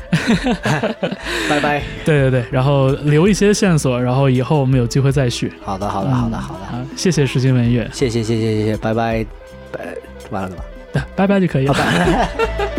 [1.49, 1.83] 拜拜。
[2.05, 5.51] 对对对，然后留一些线索，然后以后我们有机会再续。
[5.65, 9.25] 好的好的好的好的，好，谢谢诗情文月，谢谢谢谢谢谢，拜拜，
[9.73, 9.81] 拜，
[10.31, 10.65] 完了吧？
[10.93, 11.73] 对拜拜就可以了。
[11.75, 12.77] 贴膜四块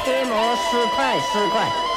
[0.00, 0.08] 四块。
[0.08, 1.89] 贴膜四块四块。